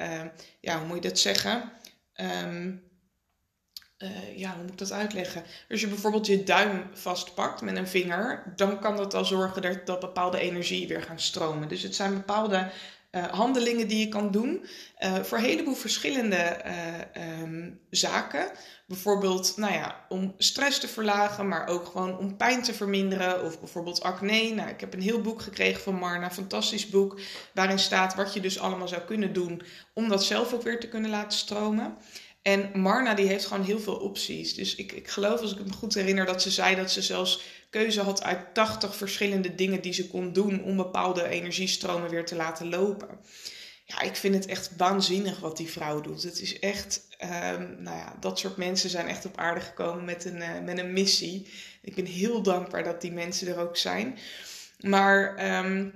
ja, 0.59 0.77
hoe 0.77 0.87
moet 0.87 1.03
je 1.03 1.09
dat 1.09 1.19
zeggen? 1.19 1.71
Um, 2.43 2.84
uh, 3.97 4.37
ja, 4.37 4.53
hoe 4.53 4.61
moet 4.61 4.71
ik 4.71 4.77
dat 4.77 4.91
uitleggen? 4.91 5.43
Als 5.69 5.81
je 5.81 5.87
bijvoorbeeld 5.87 6.27
je 6.27 6.43
duim 6.43 6.83
vastpakt 6.93 7.61
met 7.61 7.75
een 7.77 7.87
vinger, 7.87 8.53
dan 8.55 8.79
kan 8.79 8.95
dat 8.95 9.13
al 9.13 9.25
zorgen 9.25 9.85
dat, 9.85 9.99
bepaalde 9.99 10.39
energie 10.39 10.87
weer 10.87 11.01
gaan 11.01 11.19
stromen. 11.19 11.67
Dus 11.67 11.81
het 11.81 11.95
zijn 11.95 12.13
bepaalde 12.13 12.69
uh, 13.11 13.25
handelingen 13.25 13.87
die 13.87 13.99
je 13.99 14.07
kan 14.09 14.31
doen 14.31 14.65
uh, 14.99 15.15
voor 15.15 15.37
een 15.37 15.43
heleboel 15.43 15.75
verschillende 15.75 16.61
um, 17.41 17.79
zaken. 17.89 18.51
Bijvoorbeeld, 18.87 19.57
nou 19.57 19.73
ja, 19.73 20.05
om 20.09 20.33
stress 20.37 20.79
te 20.79 20.87
verlagen, 20.87 21.47
maar 21.47 21.67
ook 21.67 21.85
gewoon 21.85 22.17
om 22.17 22.37
pijn 22.37 22.63
te 22.63 22.73
verminderen. 22.73 23.43
Of 23.43 23.59
bijvoorbeeld 23.59 24.03
acne. 24.03 24.53
Nou, 24.53 24.69
ik 24.69 24.79
heb 24.79 24.93
een 24.93 25.01
heel 25.01 25.21
boek 25.21 25.41
gekregen 25.41 25.81
van 25.81 25.95
Marna, 25.95 26.25
een 26.25 26.31
fantastisch 26.31 26.89
boek, 26.89 27.19
waarin 27.53 27.79
staat 27.79 28.15
wat 28.15 28.33
je 28.33 28.39
dus 28.39 28.59
allemaal 28.59 28.87
zou 28.87 29.01
kunnen 29.01 29.33
doen 29.33 29.61
om 29.93 30.09
dat 30.09 30.23
zelf 30.23 30.53
ook 30.53 30.63
weer 30.63 30.79
te 30.79 30.87
kunnen 30.87 31.09
laten 31.09 31.37
stromen. 31.37 31.97
En 32.45 32.69
Marna 32.73 33.13
die 33.13 33.27
heeft 33.27 33.45
gewoon 33.45 33.65
heel 33.65 33.79
veel 33.79 33.95
opties. 33.95 34.53
Dus 34.53 34.75
ik, 34.75 34.91
ik 34.91 35.07
geloof, 35.07 35.41
als 35.41 35.51
ik 35.51 35.65
me 35.65 35.73
goed 35.73 35.93
herinner, 35.93 36.25
dat 36.25 36.41
ze 36.41 36.51
zei 36.51 36.75
dat 36.75 36.91
ze 36.91 37.01
zelfs 37.01 37.41
keuze 37.69 38.01
had 38.01 38.23
uit 38.23 38.53
80 38.53 38.95
verschillende 38.95 39.55
dingen 39.55 39.81
die 39.81 39.93
ze 39.93 40.07
kon 40.07 40.33
doen 40.33 40.63
om 40.63 40.75
bepaalde 40.75 41.27
energiestromen 41.27 42.09
weer 42.09 42.25
te 42.25 42.35
laten 42.35 42.69
lopen. 42.69 43.19
Ja, 43.85 44.01
ik 44.01 44.15
vind 44.15 44.35
het 44.35 44.45
echt 44.45 44.71
waanzinnig 44.77 45.39
wat 45.39 45.57
die 45.57 45.71
vrouw 45.71 46.01
doet. 46.01 46.23
Het 46.23 46.41
is 46.41 46.59
echt, 46.59 47.07
um, 47.23 47.75
nou 47.83 47.97
ja, 47.97 48.17
dat 48.19 48.39
soort 48.39 48.57
mensen 48.57 48.89
zijn 48.89 49.07
echt 49.07 49.25
op 49.25 49.37
aarde 49.37 49.61
gekomen 49.61 50.05
met 50.05 50.25
een, 50.25 50.37
uh, 50.37 50.59
met 50.63 50.77
een 50.77 50.93
missie. 50.93 51.47
Ik 51.81 51.95
ben 51.95 52.05
heel 52.05 52.41
dankbaar 52.41 52.83
dat 52.83 53.01
die 53.01 53.11
mensen 53.11 53.47
er 53.47 53.59
ook 53.59 53.77
zijn. 53.77 54.17
Maar 54.79 55.47
um, 55.65 55.93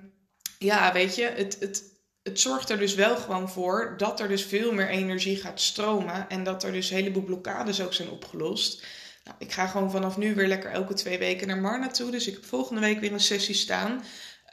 ja, 0.59 0.93
weet 0.93 1.15
je, 1.15 1.23
het, 1.23 1.57
het, 1.59 1.83
het 2.23 2.39
zorgt 2.39 2.69
er 2.69 2.77
dus 2.77 2.95
wel 2.95 3.17
gewoon 3.17 3.49
voor 3.49 3.93
dat 3.97 4.19
er 4.19 4.27
dus 4.27 4.43
veel 4.43 4.73
meer 4.73 4.89
energie 4.89 5.37
gaat 5.37 5.61
stromen 5.61 6.29
en 6.29 6.43
dat 6.43 6.63
er 6.63 6.71
dus 6.71 6.89
een 6.89 6.95
heleboel 6.95 7.23
blokkades 7.23 7.81
ook 7.81 7.93
zijn 7.93 8.09
opgelost. 8.09 8.85
Nou, 9.23 9.37
ik 9.39 9.51
ga 9.51 9.67
gewoon 9.67 9.91
vanaf 9.91 10.17
nu 10.17 10.35
weer 10.35 10.47
lekker 10.47 10.71
elke 10.71 10.93
twee 10.93 11.17
weken 11.17 11.47
naar 11.47 11.57
Marna 11.57 11.87
toe. 11.87 12.11
Dus 12.11 12.27
ik 12.27 12.33
heb 12.33 12.45
volgende 12.45 12.81
week 12.81 12.99
weer 12.99 13.13
een 13.13 13.19
sessie 13.19 13.55
staan. 13.55 14.03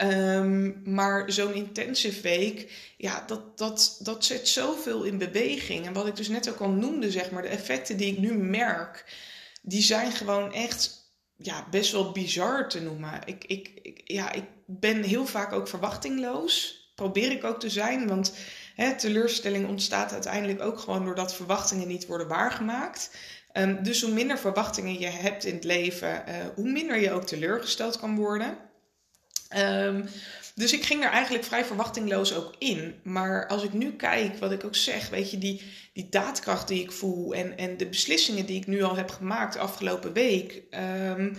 Um, 0.03 0.83
maar 0.85 1.33
zo'n 1.33 1.55
intensive 1.55 2.21
week, 2.21 2.73
ja, 2.97 3.25
dat, 3.27 3.59
dat, 3.59 3.99
dat 4.03 4.25
zet 4.25 4.49
zoveel 4.49 5.03
in 5.03 5.19
beweging. 5.19 5.87
En 5.87 5.93
wat 5.93 6.07
ik 6.07 6.17
dus 6.17 6.29
net 6.29 6.49
ook 6.49 6.61
al 6.61 6.71
noemde, 6.71 7.11
zeg 7.11 7.31
maar, 7.31 7.43
de 7.43 7.49
effecten 7.49 7.97
die 7.97 8.13
ik 8.13 8.19
nu 8.19 8.35
merk, 8.35 9.05
die 9.63 9.83
zijn 9.83 10.13
gewoon 10.13 10.53
echt 10.53 11.11
ja, 11.37 11.67
best 11.71 11.93
wel 11.93 12.13
bizar 12.13 12.69
te 12.69 12.81
noemen. 12.81 13.21
Ik, 13.25 13.45
ik, 13.45 13.71
ik, 13.83 14.01
ja, 14.05 14.33
ik 14.33 14.45
ben 14.67 15.03
heel 15.03 15.27
vaak 15.27 15.53
ook 15.53 15.69
verwachtingloos 15.69 16.86
probeer 16.97 17.31
ik 17.31 17.45
ook 17.45 17.61
te 17.61 17.71
zijn. 17.71 18.09
Want 18.09 18.35
hè, 18.75 18.95
teleurstelling 18.95 19.69
ontstaat 19.69 20.13
uiteindelijk 20.13 20.61
ook 20.61 20.79
gewoon 20.79 21.05
doordat 21.05 21.35
verwachtingen 21.35 21.89
niet 21.89 22.07
worden 22.07 22.29
waargemaakt. 22.29 23.11
Um, 23.53 23.83
dus 23.83 24.03
hoe 24.03 24.13
minder 24.13 24.39
verwachtingen 24.39 24.99
je 24.99 25.07
hebt 25.07 25.45
in 25.45 25.55
het 25.55 25.65
leven, 25.65 26.25
uh, 26.29 26.35
hoe 26.55 26.71
minder 26.71 27.01
je 27.01 27.13
ook 27.13 27.25
teleurgesteld 27.25 27.99
kan 27.99 28.17
worden. 28.17 28.59
Um, 29.57 30.09
dus 30.55 30.73
ik 30.73 30.85
ging 30.85 31.05
er 31.05 31.11
eigenlijk 31.11 31.45
vrij 31.45 31.65
verwachtingloos 31.65 32.35
ook 32.35 32.55
in. 32.59 32.95
Maar 33.03 33.47
als 33.47 33.63
ik 33.63 33.73
nu 33.73 33.93
kijk, 33.93 34.39
wat 34.39 34.53
ik 34.53 34.65
ook 34.65 34.77
zeg, 34.77 35.09
weet 35.09 35.31
je, 35.31 35.39
die, 35.39 35.63
die 35.93 36.09
daadkracht 36.09 36.69
die 36.69 36.83
ik 36.83 36.93
voel 36.93 37.35
en, 37.35 37.57
en 37.57 37.77
de 37.77 37.87
beslissingen 37.87 38.47
die 38.47 38.57
ik 38.57 38.67
nu 38.67 38.83
al 38.83 38.97
heb 38.97 39.11
gemaakt 39.11 39.57
afgelopen 39.57 40.13
week. 40.13 40.63
Um, 41.11 41.39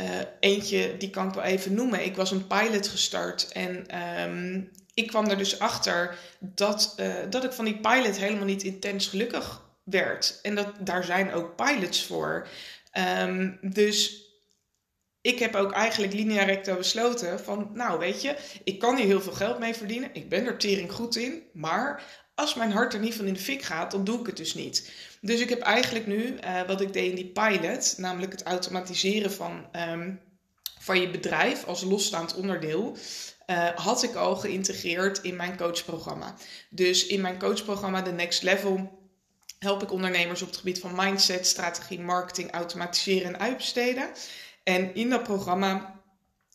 uh, 0.00 0.06
eentje, 0.40 0.96
die 0.96 1.10
kan 1.10 1.28
ik 1.28 1.34
wel 1.34 1.44
even 1.44 1.74
noemen. 1.74 2.04
Ik 2.04 2.16
was 2.16 2.30
een 2.30 2.46
pilot 2.46 2.88
gestart 2.88 3.52
en 3.52 3.98
um, 4.20 4.70
ik 4.94 5.06
kwam 5.06 5.26
er 5.26 5.38
dus 5.38 5.58
achter 5.58 6.18
dat, 6.38 6.94
uh, 7.00 7.14
dat 7.30 7.44
ik 7.44 7.52
van 7.52 7.64
die 7.64 7.80
pilot 7.80 8.18
helemaal 8.18 8.44
niet 8.44 8.62
intens 8.62 9.06
gelukkig 9.06 9.62
werd. 9.82 10.38
En 10.42 10.54
dat, 10.54 10.68
daar 10.80 11.04
zijn 11.04 11.32
ook 11.32 11.56
pilots 11.56 12.06
voor. 12.06 12.48
Um, 13.20 13.58
dus 13.62 14.22
ik 15.20 15.38
heb 15.38 15.54
ook 15.54 15.72
eigenlijk 15.72 16.12
linea 16.12 16.44
recto 16.44 16.76
besloten 16.76 17.40
van, 17.40 17.70
nou 17.72 17.98
weet 17.98 18.22
je, 18.22 18.36
ik 18.64 18.78
kan 18.78 18.96
hier 18.96 19.06
heel 19.06 19.20
veel 19.20 19.32
geld 19.32 19.58
mee 19.58 19.74
verdienen. 19.74 20.10
Ik 20.12 20.28
ben 20.28 20.46
er 20.46 20.58
tering 20.58 20.92
goed 20.92 21.16
in. 21.16 21.42
Maar 21.52 22.02
als 22.34 22.54
mijn 22.54 22.72
hart 22.72 22.94
er 22.94 23.00
niet 23.00 23.14
van 23.14 23.26
in 23.26 23.34
de 23.34 23.40
fik 23.40 23.62
gaat, 23.62 23.90
dan 23.90 24.04
doe 24.04 24.20
ik 24.20 24.26
het 24.26 24.36
dus 24.36 24.54
niet. 24.54 24.92
Dus 25.20 25.40
ik 25.40 25.48
heb 25.48 25.60
eigenlijk 25.60 26.06
nu, 26.06 26.38
uh, 26.44 26.62
wat 26.66 26.80
ik 26.80 26.92
deed 26.92 27.08
in 27.08 27.14
die 27.14 27.32
pilot, 27.32 27.94
namelijk 27.96 28.32
het 28.32 28.42
automatiseren 28.42 29.32
van, 29.32 29.66
um, 29.90 30.20
van 30.78 31.00
je 31.00 31.10
bedrijf 31.10 31.64
als 31.64 31.82
losstaand 31.82 32.34
onderdeel, 32.34 32.96
uh, 33.46 33.68
had 33.74 34.02
ik 34.02 34.14
al 34.14 34.36
geïntegreerd 34.36 35.22
in 35.22 35.36
mijn 35.36 35.56
coachprogramma. 35.56 36.34
Dus 36.70 37.06
in 37.06 37.20
mijn 37.20 37.38
coachprogramma 37.38 38.02
The 38.02 38.10
Next 38.10 38.42
Level 38.42 38.98
help 39.58 39.82
ik 39.82 39.92
ondernemers 39.92 40.42
op 40.42 40.48
het 40.48 40.56
gebied 40.56 40.80
van 40.80 40.94
mindset, 40.96 41.46
strategie, 41.46 42.00
marketing, 42.00 42.50
automatiseren 42.50 43.34
en 43.34 43.40
uitbesteden. 43.40 44.08
En 44.62 44.94
in 44.94 45.10
dat 45.10 45.22
programma 45.22 46.02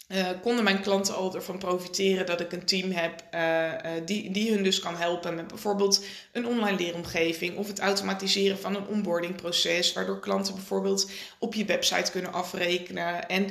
uh, 0.10 0.28
konden 0.42 0.64
mijn 0.64 0.82
klanten 0.82 1.16
al 1.16 1.36
ervan 1.36 1.58
profiteren 1.58 2.26
dat 2.26 2.40
ik 2.40 2.52
een 2.52 2.66
team 2.66 2.92
heb 2.92 3.24
uh, 3.34 3.42
uh, 3.42 3.92
die, 4.06 4.32
die 4.32 4.52
hun 4.52 4.64
dus 4.64 4.80
kan 4.80 4.96
helpen 4.96 5.36
met 5.36 5.48
bijvoorbeeld 5.48 6.06
een 6.32 6.46
online 6.46 6.78
leeromgeving 6.78 7.58
of 7.58 7.68
het 7.68 7.80
automatiseren 7.80 8.60
van 8.60 8.76
een 8.76 8.88
onboardingproces, 8.88 9.94
waardoor 9.94 10.20
klanten 10.20 10.56
bijvoorbeeld 10.56 11.12
op 11.40 11.54
je 11.54 11.66
website 11.66 12.12
kunnen 12.12 12.34
afrekenen. 12.34 13.28
En 13.28 13.50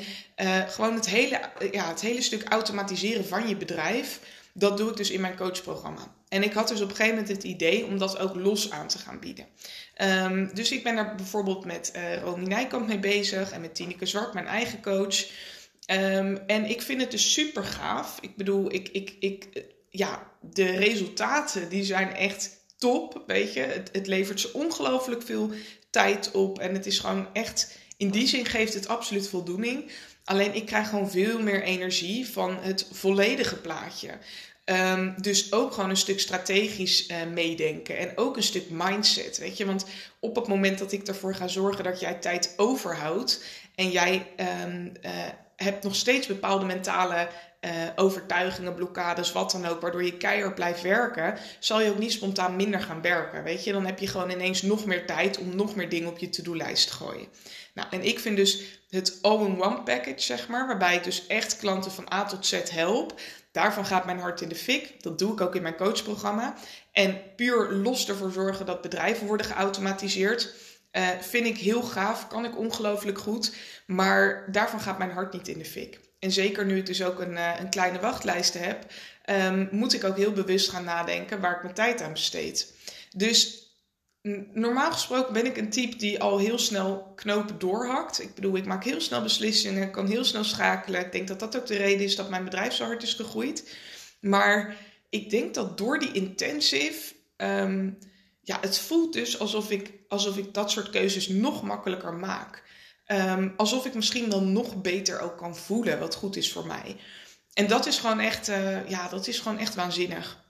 gewoon 0.68 0.94
het 0.94 1.08
hele, 1.08 1.40
ja, 1.72 1.88
het 1.88 2.00
hele 2.00 2.22
stuk 2.22 2.44
automatiseren 2.48 3.26
van 3.26 3.48
je 3.48 3.56
bedrijf, 3.56 4.20
dat 4.52 4.76
doe 4.76 4.90
ik 4.90 4.96
dus 4.96 5.10
in 5.10 5.20
mijn 5.20 5.36
coachprogramma. 5.36 6.14
En 6.28 6.42
ik 6.42 6.52
had 6.52 6.68
dus 6.68 6.80
op 6.80 6.90
een 6.90 6.96
gegeven 6.96 7.18
moment 7.18 7.34
het 7.34 7.44
idee 7.44 7.84
om 7.84 7.98
dat 7.98 8.18
ook 8.18 8.34
los 8.34 8.70
aan 8.70 8.88
te 8.88 8.98
gaan 8.98 9.20
bieden. 9.20 9.46
Um, 10.02 10.50
dus 10.54 10.70
ik 10.70 10.82
ben 10.82 10.96
er 10.96 11.14
bijvoorbeeld 11.14 11.64
met 11.64 11.92
Romy 12.22 12.46
Nijkamp 12.46 12.86
mee 12.86 12.98
bezig 12.98 13.50
en 13.50 13.60
met 13.60 13.74
Tineke 13.74 14.06
Zwart, 14.06 14.34
mijn 14.34 14.46
eigen 14.46 14.82
coach. 14.82 15.26
Um, 15.90 16.36
en 16.46 16.64
ik 16.64 16.82
vind 16.82 17.00
het 17.00 17.10
dus 17.10 17.32
super 17.32 17.64
gaaf. 17.64 18.18
Ik 18.20 18.36
bedoel, 18.36 18.72
ik, 18.72 18.88
ik, 18.88 19.16
ik, 19.20 19.64
ja, 19.90 20.32
de 20.40 20.70
resultaten 20.70 21.68
die 21.68 21.84
zijn 21.84 22.14
echt 22.14 22.50
top, 22.76 23.22
weet 23.26 23.52
je. 23.52 23.60
Het, 23.60 23.88
het 23.92 24.06
levert 24.06 24.40
ze 24.40 24.52
ongelooflijk 24.52 25.22
veel 25.22 25.50
tijd 25.90 26.30
op. 26.30 26.58
En 26.58 26.74
het 26.74 26.86
is 26.86 26.98
gewoon 26.98 27.28
echt, 27.32 27.78
in 27.96 28.10
die 28.10 28.26
zin 28.26 28.46
geeft 28.46 28.74
het 28.74 28.88
absoluut 28.88 29.28
voldoening. 29.28 29.90
Alleen 30.24 30.54
ik 30.54 30.66
krijg 30.66 30.88
gewoon 30.88 31.10
veel 31.10 31.42
meer 31.42 31.62
energie 31.62 32.28
van 32.28 32.56
het 32.60 32.88
volledige 32.92 33.56
plaatje. 33.56 34.18
Um, 34.64 35.14
dus 35.20 35.52
ook 35.52 35.72
gewoon 35.72 35.90
een 35.90 35.96
stuk 35.96 36.20
strategisch 36.20 37.08
uh, 37.08 37.16
meedenken 37.32 37.98
en 37.98 38.12
ook 38.14 38.36
een 38.36 38.42
stuk 38.42 38.70
mindset, 38.70 39.38
weet 39.38 39.56
je. 39.56 39.66
Want 39.66 39.86
op 40.20 40.36
het 40.36 40.46
moment 40.46 40.78
dat 40.78 40.92
ik 40.92 41.06
ervoor 41.06 41.34
ga 41.34 41.48
zorgen 41.48 41.84
dat 41.84 42.00
jij 42.00 42.14
tijd 42.14 42.54
overhoudt 42.56 43.44
en 43.74 43.90
jij 43.90 44.26
um, 44.64 44.92
uh, 45.04 45.10
hebt 45.64 45.84
nog 45.84 45.94
steeds 45.94 46.26
bepaalde 46.26 46.64
mentale 46.64 47.28
uh, 47.60 47.70
overtuigingen, 47.96 48.74
blokkades, 48.74 49.32
wat 49.32 49.50
dan 49.50 49.66
ook, 49.66 49.80
waardoor 49.80 50.04
je 50.04 50.16
keihard 50.16 50.54
blijft 50.54 50.82
werken, 50.82 51.38
zal 51.58 51.80
je 51.80 51.90
ook 51.90 51.98
niet 51.98 52.12
spontaan 52.12 52.56
minder 52.56 52.80
gaan 52.80 53.02
werken. 53.02 53.42
Weet 53.42 53.64
je, 53.64 53.72
dan 53.72 53.86
heb 53.86 53.98
je 53.98 54.06
gewoon 54.06 54.30
ineens 54.30 54.62
nog 54.62 54.84
meer 54.84 55.06
tijd 55.06 55.38
om 55.38 55.56
nog 55.56 55.74
meer 55.74 55.88
dingen 55.88 56.08
op 56.08 56.18
je 56.18 56.28
to-do-lijst 56.28 56.86
te 56.86 56.92
gooien. 56.92 57.26
Nou, 57.74 57.88
en 57.90 58.04
ik 58.04 58.18
vind 58.18 58.36
dus 58.36 58.62
het 58.88 59.18
all-in-one 59.22 59.82
package, 59.82 60.20
zeg 60.22 60.48
maar, 60.48 60.66
waarbij 60.66 60.96
ik 60.96 61.04
dus 61.04 61.26
echt 61.26 61.56
klanten 61.56 61.90
van 61.90 62.12
A 62.12 62.24
tot 62.24 62.46
Z 62.46 62.70
help. 62.70 63.20
Daarvan 63.52 63.86
gaat 63.86 64.04
mijn 64.04 64.18
hart 64.18 64.40
in 64.40 64.48
de 64.48 64.54
fik. 64.54 65.02
Dat 65.02 65.18
doe 65.18 65.32
ik 65.32 65.40
ook 65.40 65.54
in 65.54 65.62
mijn 65.62 65.76
coachprogramma. 65.76 66.54
En 66.92 67.20
puur 67.36 67.72
los 67.72 68.08
ervoor 68.08 68.32
zorgen 68.32 68.66
dat 68.66 68.82
bedrijven 68.82 69.26
worden 69.26 69.46
geautomatiseerd 69.46 70.54
uh, 70.92 71.08
vind 71.20 71.46
ik 71.46 71.58
heel 71.58 71.82
gaaf, 71.82 72.28
kan 72.28 72.44
ik 72.44 72.58
ongelooflijk 72.58 73.18
goed. 73.18 73.54
Maar 73.86 74.48
daarvan 74.52 74.80
gaat 74.80 74.98
mijn 74.98 75.10
hart 75.10 75.32
niet 75.32 75.48
in 75.48 75.58
de 75.58 75.64
fik. 75.64 76.00
En 76.18 76.32
zeker 76.32 76.66
nu 76.66 76.76
ik 76.76 76.86
dus 76.86 77.02
ook 77.02 77.20
een, 77.20 77.32
uh, 77.32 77.52
een 77.58 77.70
kleine 77.70 78.00
wachtlijst 78.00 78.54
heb, 78.54 78.86
um, 79.30 79.68
moet 79.70 79.94
ik 79.94 80.04
ook 80.04 80.16
heel 80.16 80.32
bewust 80.32 80.70
gaan 80.70 80.84
nadenken 80.84 81.40
waar 81.40 81.56
ik 81.56 81.62
mijn 81.62 81.74
tijd 81.74 82.02
aan 82.02 82.12
besteed. 82.12 82.74
Dus 83.16 83.66
normaal 84.52 84.92
gesproken 84.92 85.32
ben 85.32 85.46
ik 85.46 85.56
een 85.56 85.70
type 85.70 85.96
die 85.96 86.20
al 86.20 86.38
heel 86.38 86.58
snel 86.58 87.12
knopen 87.16 87.58
doorhakt. 87.58 88.22
Ik 88.22 88.34
bedoel, 88.34 88.56
ik 88.56 88.66
maak 88.66 88.84
heel 88.84 89.00
snel 89.00 89.22
beslissingen, 89.22 89.90
kan 89.90 90.06
heel 90.06 90.24
snel 90.24 90.44
schakelen. 90.44 91.00
Ik 91.00 91.12
denk 91.12 91.28
dat 91.28 91.40
dat 91.40 91.56
ook 91.56 91.66
de 91.66 91.76
reden 91.76 92.04
is 92.04 92.16
dat 92.16 92.30
mijn 92.30 92.44
bedrijf 92.44 92.72
zo 92.72 92.84
hard 92.84 93.02
is 93.02 93.14
gegroeid. 93.14 93.76
Maar 94.20 94.76
ik 95.08 95.30
denk 95.30 95.54
dat 95.54 95.78
door 95.78 95.98
die 95.98 96.12
intensive 96.12 97.14
um, 97.36 97.98
ja, 98.48 98.58
het 98.60 98.78
voelt 98.78 99.12
dus 99.12 99.38
alsof 99.38 99.70
ik, 99.70 99.92
alsof 100.08 100.36
ik 100.36 100.54
dat 100.54 100.70
soort 100.70 100.90
keuzes 100.90 101.28
nog 101.28 101.62
makkelijker 101.62 102.12
maak. 102.12 102.62
Um, 103.06 103.54
alsof 103.56 103.86
ik 103.86 103.94
misschien 103.94 104.30
wel 104.30 104.42
nog 104.42 104.80
beter 104.80 105.20
ook 105.20 105.36
kan 105.36 105.56
voelen 105.56 105.98
wat 105.98 106.14
goed 106.14 106.36
is 106.36 106.52
voor 106.52 106.66
mij. 106.66 106.96
En 107.52 107.66
dat 107.66 107.86
is 107.86 107.98
gewoon 107.98 108.20
echt, 108.20 108.48
uh, 108.48 108.88
ja, 108.88 109.08
dat 109.08 109.26
is 109.26 109.38
gewoon 109.38 109.58
echt 109.58 109.74
waanzinnig. 109.74 110.44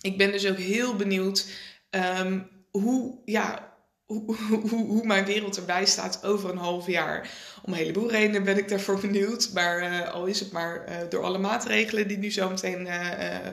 Ik 0.00 0.18
ben 0.18 0.32
dus 0.32 0.46
ook 0.46 0.56
heel 0.56 0.96
benieuwd 0.96 1.46
um, 1.90 2.48
hoe, 2.70 3.18
ja, 3.24 3.74
hoe, 4.12 4.36
hoe, 4.48 4.86
hoe, 4.86 5.06
mijn 5.06 5.24
wereld 5.24 5.56
erbij 5.56 5.86
staat 5.86 6.24
over 6.24 6.50
een 6.50 6.56
half 6.56 6.86
jaar. 6.86 7.30
Om 7.62 7.72
een 7.72 7.78
heleboel 7.78 8.10
redenen 8.10 8.44
ben 8.44 8.58
ik 8.58 8.68
daarvoor 8.68 9.00
benieuwd. 9.00 9.50
Maar 9.54 9.92
uh, 9.92 10.08
al 10.08 10.26
is 10.26 10.40
het 10.40 10.52
maar 10.52 10.88
uh, 10.88 10.96
door 11.08 11.22
alle 11.24 11.38
maatregelen 11.38 12.08
die 12.08 12.18
nu 12.18 12.30
zo 12.30 12.48
meteen 12.48 12.88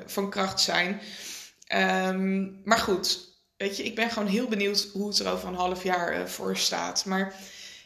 van 0.06 0.30
kracht 0.30 0.60
zijn. 0.60 1.02
Um, 2.08 2.62
maar 2.64 2.78
goed, 2.78 3.29
weet 3.60 3.78
je, 3.78 3.84
ik 3.84 3.96
ben 3.96 4.10
gewoon 4.12 4.28
heel 4.28 4.48
benieuwd 4.48 4.90
hoe 4.94 5.08
het 5.08 5.20
er 5.20 5.32
over 5.32 5.48
een 5.48 5.54
half 5.54 5.84
jaar 5.84 6.30
voor 6.30 6.58
staat. 6.58 7.06
Maar 7.06 7.36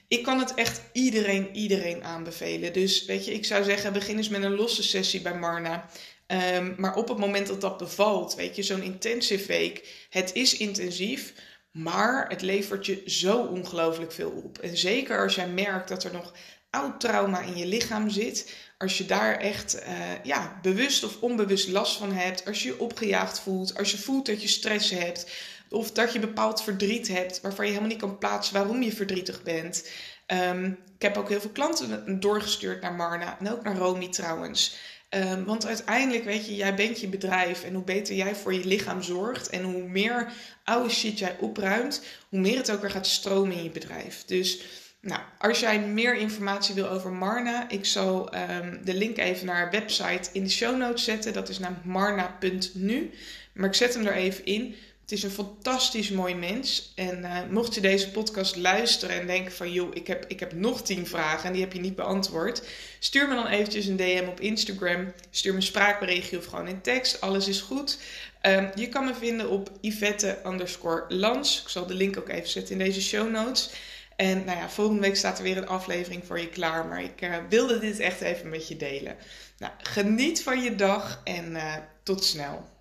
ik 0.07 0.23
kan 0.23 0.39
het 0.39 0.53
echt 0.53 0.81
iedereen, 0.91 1.55
iedereen 1.55 2.03
aanbevelen. 2.03 2.73
Dus 2.73 3.05
weet 3.05 3.25
je, 3.25 3.33
ik 3.33 3.45
zou 3.45 3.63
zeggen, 3.63 3.93
begin 3.93 4.17
eens 4.17 4.29
met 4.29 4.43
een 4.43 4.55
losse 4.55 4.83
sessie 4.83 5.21
bij 5.21 5.35
Marna. 5.35 5.89
Um, 6.27 6.75
maar 6.77 6.95
op 6.95 7.07
het 7.07 7.17
moment 7.17 7.47
dat 7.47 7.61
dat 7.61 7.77
bevalt, 7.77 8.35
weet 8.35 8.55
je, 8.55 8.63
zo'n 8.63 8.81
intensive 8.81 9.47
week, 9.47 10.05
het 10.09 10.33
is 10.33 10.57
intensief. 10.57 11.33
Maar 11.71 12.29
het 12.29 12.41
levert 12.41 12.85
je 12.85 13.03
zo 13.05 13.37
ongelooflijk 13.37 14.11
veel 14.11 14.29
op. 14.29 14.57
En 14.57 14.77
zeker 14.77 15.23
als 15.23 15.35
jij 15.35 15.47
merkt 15.47 15.87
dat 15.87 16.03
er 16.03 16.13
nog 16.13 16.33
oud 16.69 16.99
trauma 16.99 17.41
in 17.41 17.57
je 17.57 17.65
lichaam 17.65 18.09
zit. 18.09 18.53
Als 18.77 18.97
je 18.97 19.05
daar 19.05 19.37
echt 19.37 19.75
uh, 19.75 20.23
ja, 20.23 20.59
bewust 20.61 21.03
of 21.03 21.21
onbewust 21.21 21.67
last 21.67 21.97
van 21.97 22.11
hebt. 22.11 22.45
Als 22.45 22.63
je 22.63 22.69
je 22.69 22.79
opgejaagd 22.79 23.39
voelt. 23.39 23.77
Als 23.77 23.91
je 23.91 23.97
voelt 23.97 24.25
dat 24.25 24.41
je 24.41 24.47
stress 24.47 24.89
hebt. 24.89 25.27
Of 25.69 25.91
dat 25.91 26.13
je 26.13 26.19
bepaald 26.19 26.63
verdriet 26.63 27.07
hebt 27.07 27.41
waarvan 27.41 27.65
je 27.65 27.71
helemaal 27.71 27.91
niet 27.91 28.01
kan 28.01 28.17
plaatsen 28.17 28.53
waarom 28.53 28.81
je 28.81 28.91
verdrietig 28.91 29.43
bent. 29.43 29.89
Um, 30.27 30.77
ik 30.95 31.01
heb 31.01 31.17
ook 31.17 31.29
heel 31.29 31.41
veel 31.41 31.49
klanten 31.49 32.19
doorgestuurd 32.19 32.81
naar 32.81 32.93
Marna 32.93 33.39
en 33.39 33.51
ook 33.51 33.63
naar 33.63 33.77
Romy 33.77 34.09
trouwens. 34.09 34.77
Um, 35.15 35.45
want 35.45 35.65
uiteindelijk, 35.65 36.23
weet 36.23 36.45
je, 36.45 36.55
jij 36.55 36.75
bent 36.75 36.99
je 36.99 37.07
bedrijf. 37.07 37.63
En 37.63 37.73
hoe 37.73 37.83
beter 37.83 38.15
jij 38.15 38.35
voor 38.35 38.53
je 38.53 38.65
lichaam 38.65 39.01
zorgt. 39.01 39.49
En 39.49 39.63
hoe 39.63 39.83
meer 39.83 40.31
oude 40.63 40.89
shit 40.89 41.19
jij 41.19 41.37
opruimt. 41.39 42.03
Hoe 42.29 42.39
meer 42.39 42.57
het 42.57 42.71
ook 42.71 42.81
weer 42.81 42.91
gaat 42.91 43.07
stromen 43.07 43.57
in 43.57 43.63
je 43.63 43.69
bedrijf. 43.69 44.23
Dus, 44.25 44.61
nou, 45.01 45.21
als 45.37 45.59
jij 45.59 45.79
meer 45.79 46.15
informatie 46.15 46.75
wil 46.75 46.89
over 46.89 47.11
Marna. 47.11 47.69
Ik 47.69 47.85
zal 47.85 48.35
um, 48.35 48.79
de 48.83 48.93
link 48.93 49.17
even 49.17 49.45
naar 49.45 49.55
haar 49.55 49.71
website 49.71 50.29
in 50.33 50.43
de 50.43 50.49
show 50.49 50.77
notes 50.77 51.03
zetten. 51.03 51.33
Dat 51.33 51.49
is 51.49 51.59
naar 51.59 51.79
marna.nu. 51.83 53.11
Maar 53.53 53.69
ik 53.69 53.75
zet 53.75 53.93
hem 53.93 54.05
er 54.05 54.13
even 54.13 54.45
in. 54.45 54.75
Is 55.13 55.23
een 55.23 55.31
fantastisch 55.31 56.09
mooi 56.09 56.35
mens. 56.35 56.91
En 56.95 57.19
uh, 57.19 57.37
mocht 57.49 57.75
je 57.75 57.81
deze 57.81 58.11
podcast 58.11 58.55
luisteren 58.55 59.19
en 59.19 59.27
denken 59.27 59.51
van... 59.51 59.71
joh, 59.71 59.95
ik 59.95 60.07
heb, 60.07 60.25
ik 60.27 60.39
heb 60.39 60.53
nog 60.53 60.81
tien 60.81 61.07
vragen 61.07 61.47
en 61.47 61.53
die 61.53 61.61
heb 61.61 61.73
je 61.73 61.79
niet 61.79 61.95
beantwoord... 61.95 62.63
stuur 62.99 63.27
me 63.27 63.35
dan 63.35 63.47
eventjes 63.47 63.85
een 63.85 63.95
DM 63.95 64.25
op 64.29 64.39
Instagram. 64.39 65.13
Stuur 65.29 65.51
me 65.51 65.57
een 65.57 65.63
spraakberichtje 65.63 66.37
of 66.37 66.45
gewoon 66.45 66.67
in 66.67 66.81
tekst. 66.81 67.21
Alles 67.21 67.47
is 67.47 67.61
goed. 67.61 67.97
Um, 68.41 68.71
je 68.75 68.89
kan 68.89 69.05
me 69.05 69.15
vinden 69.15 69.49
op 69.49 69.71
Yvette 69.81 70.37
underscore 70.45 71.05
Lans. 71.07 71.61
Ik 71.61 71.69
zal 71.69 71.85
de 71.85 71.93
link 71.93 72.17
ook 72.17 72.29
even 72.29 72.49
zetten 72.49 72.73
in 72.79 72.85
deze 72.85 73.01
show 73.01 73.31
notes. 73.31 73.69
En 74.15 74.43
nou 74.45 74.57
ja, 74.57 74.69
volgende 74.69 75.01
week 75.01 75.15
staat 75.15 75.37
er 75.37 75.43
weer 75.43 75.57
een 75.57 75.67
aflevering 75.67 76.23
voor 76.25 76.39
je 76.39 76.49
klaar. 76.49 76.85
Maar 76.85 77.03
ik 77.03 77.21
uh, 77.21 77.35
wilde 77.49 77.79
dit 77.79 77.99
echt 77.99 78.21
even 78.21 78.49
met 78.49 78.67
je 78.67 78.75
delen. 78.75 79.15
Nou, 79.57 79.73
geniet 79.77 80.43
van 80.43 80.63
je 80.63 80.75
dag 80.75 81.21
en 81.23 81.51
uh, 81.51 81.75
tot 82.03 82.23
snel. 82.23 82.71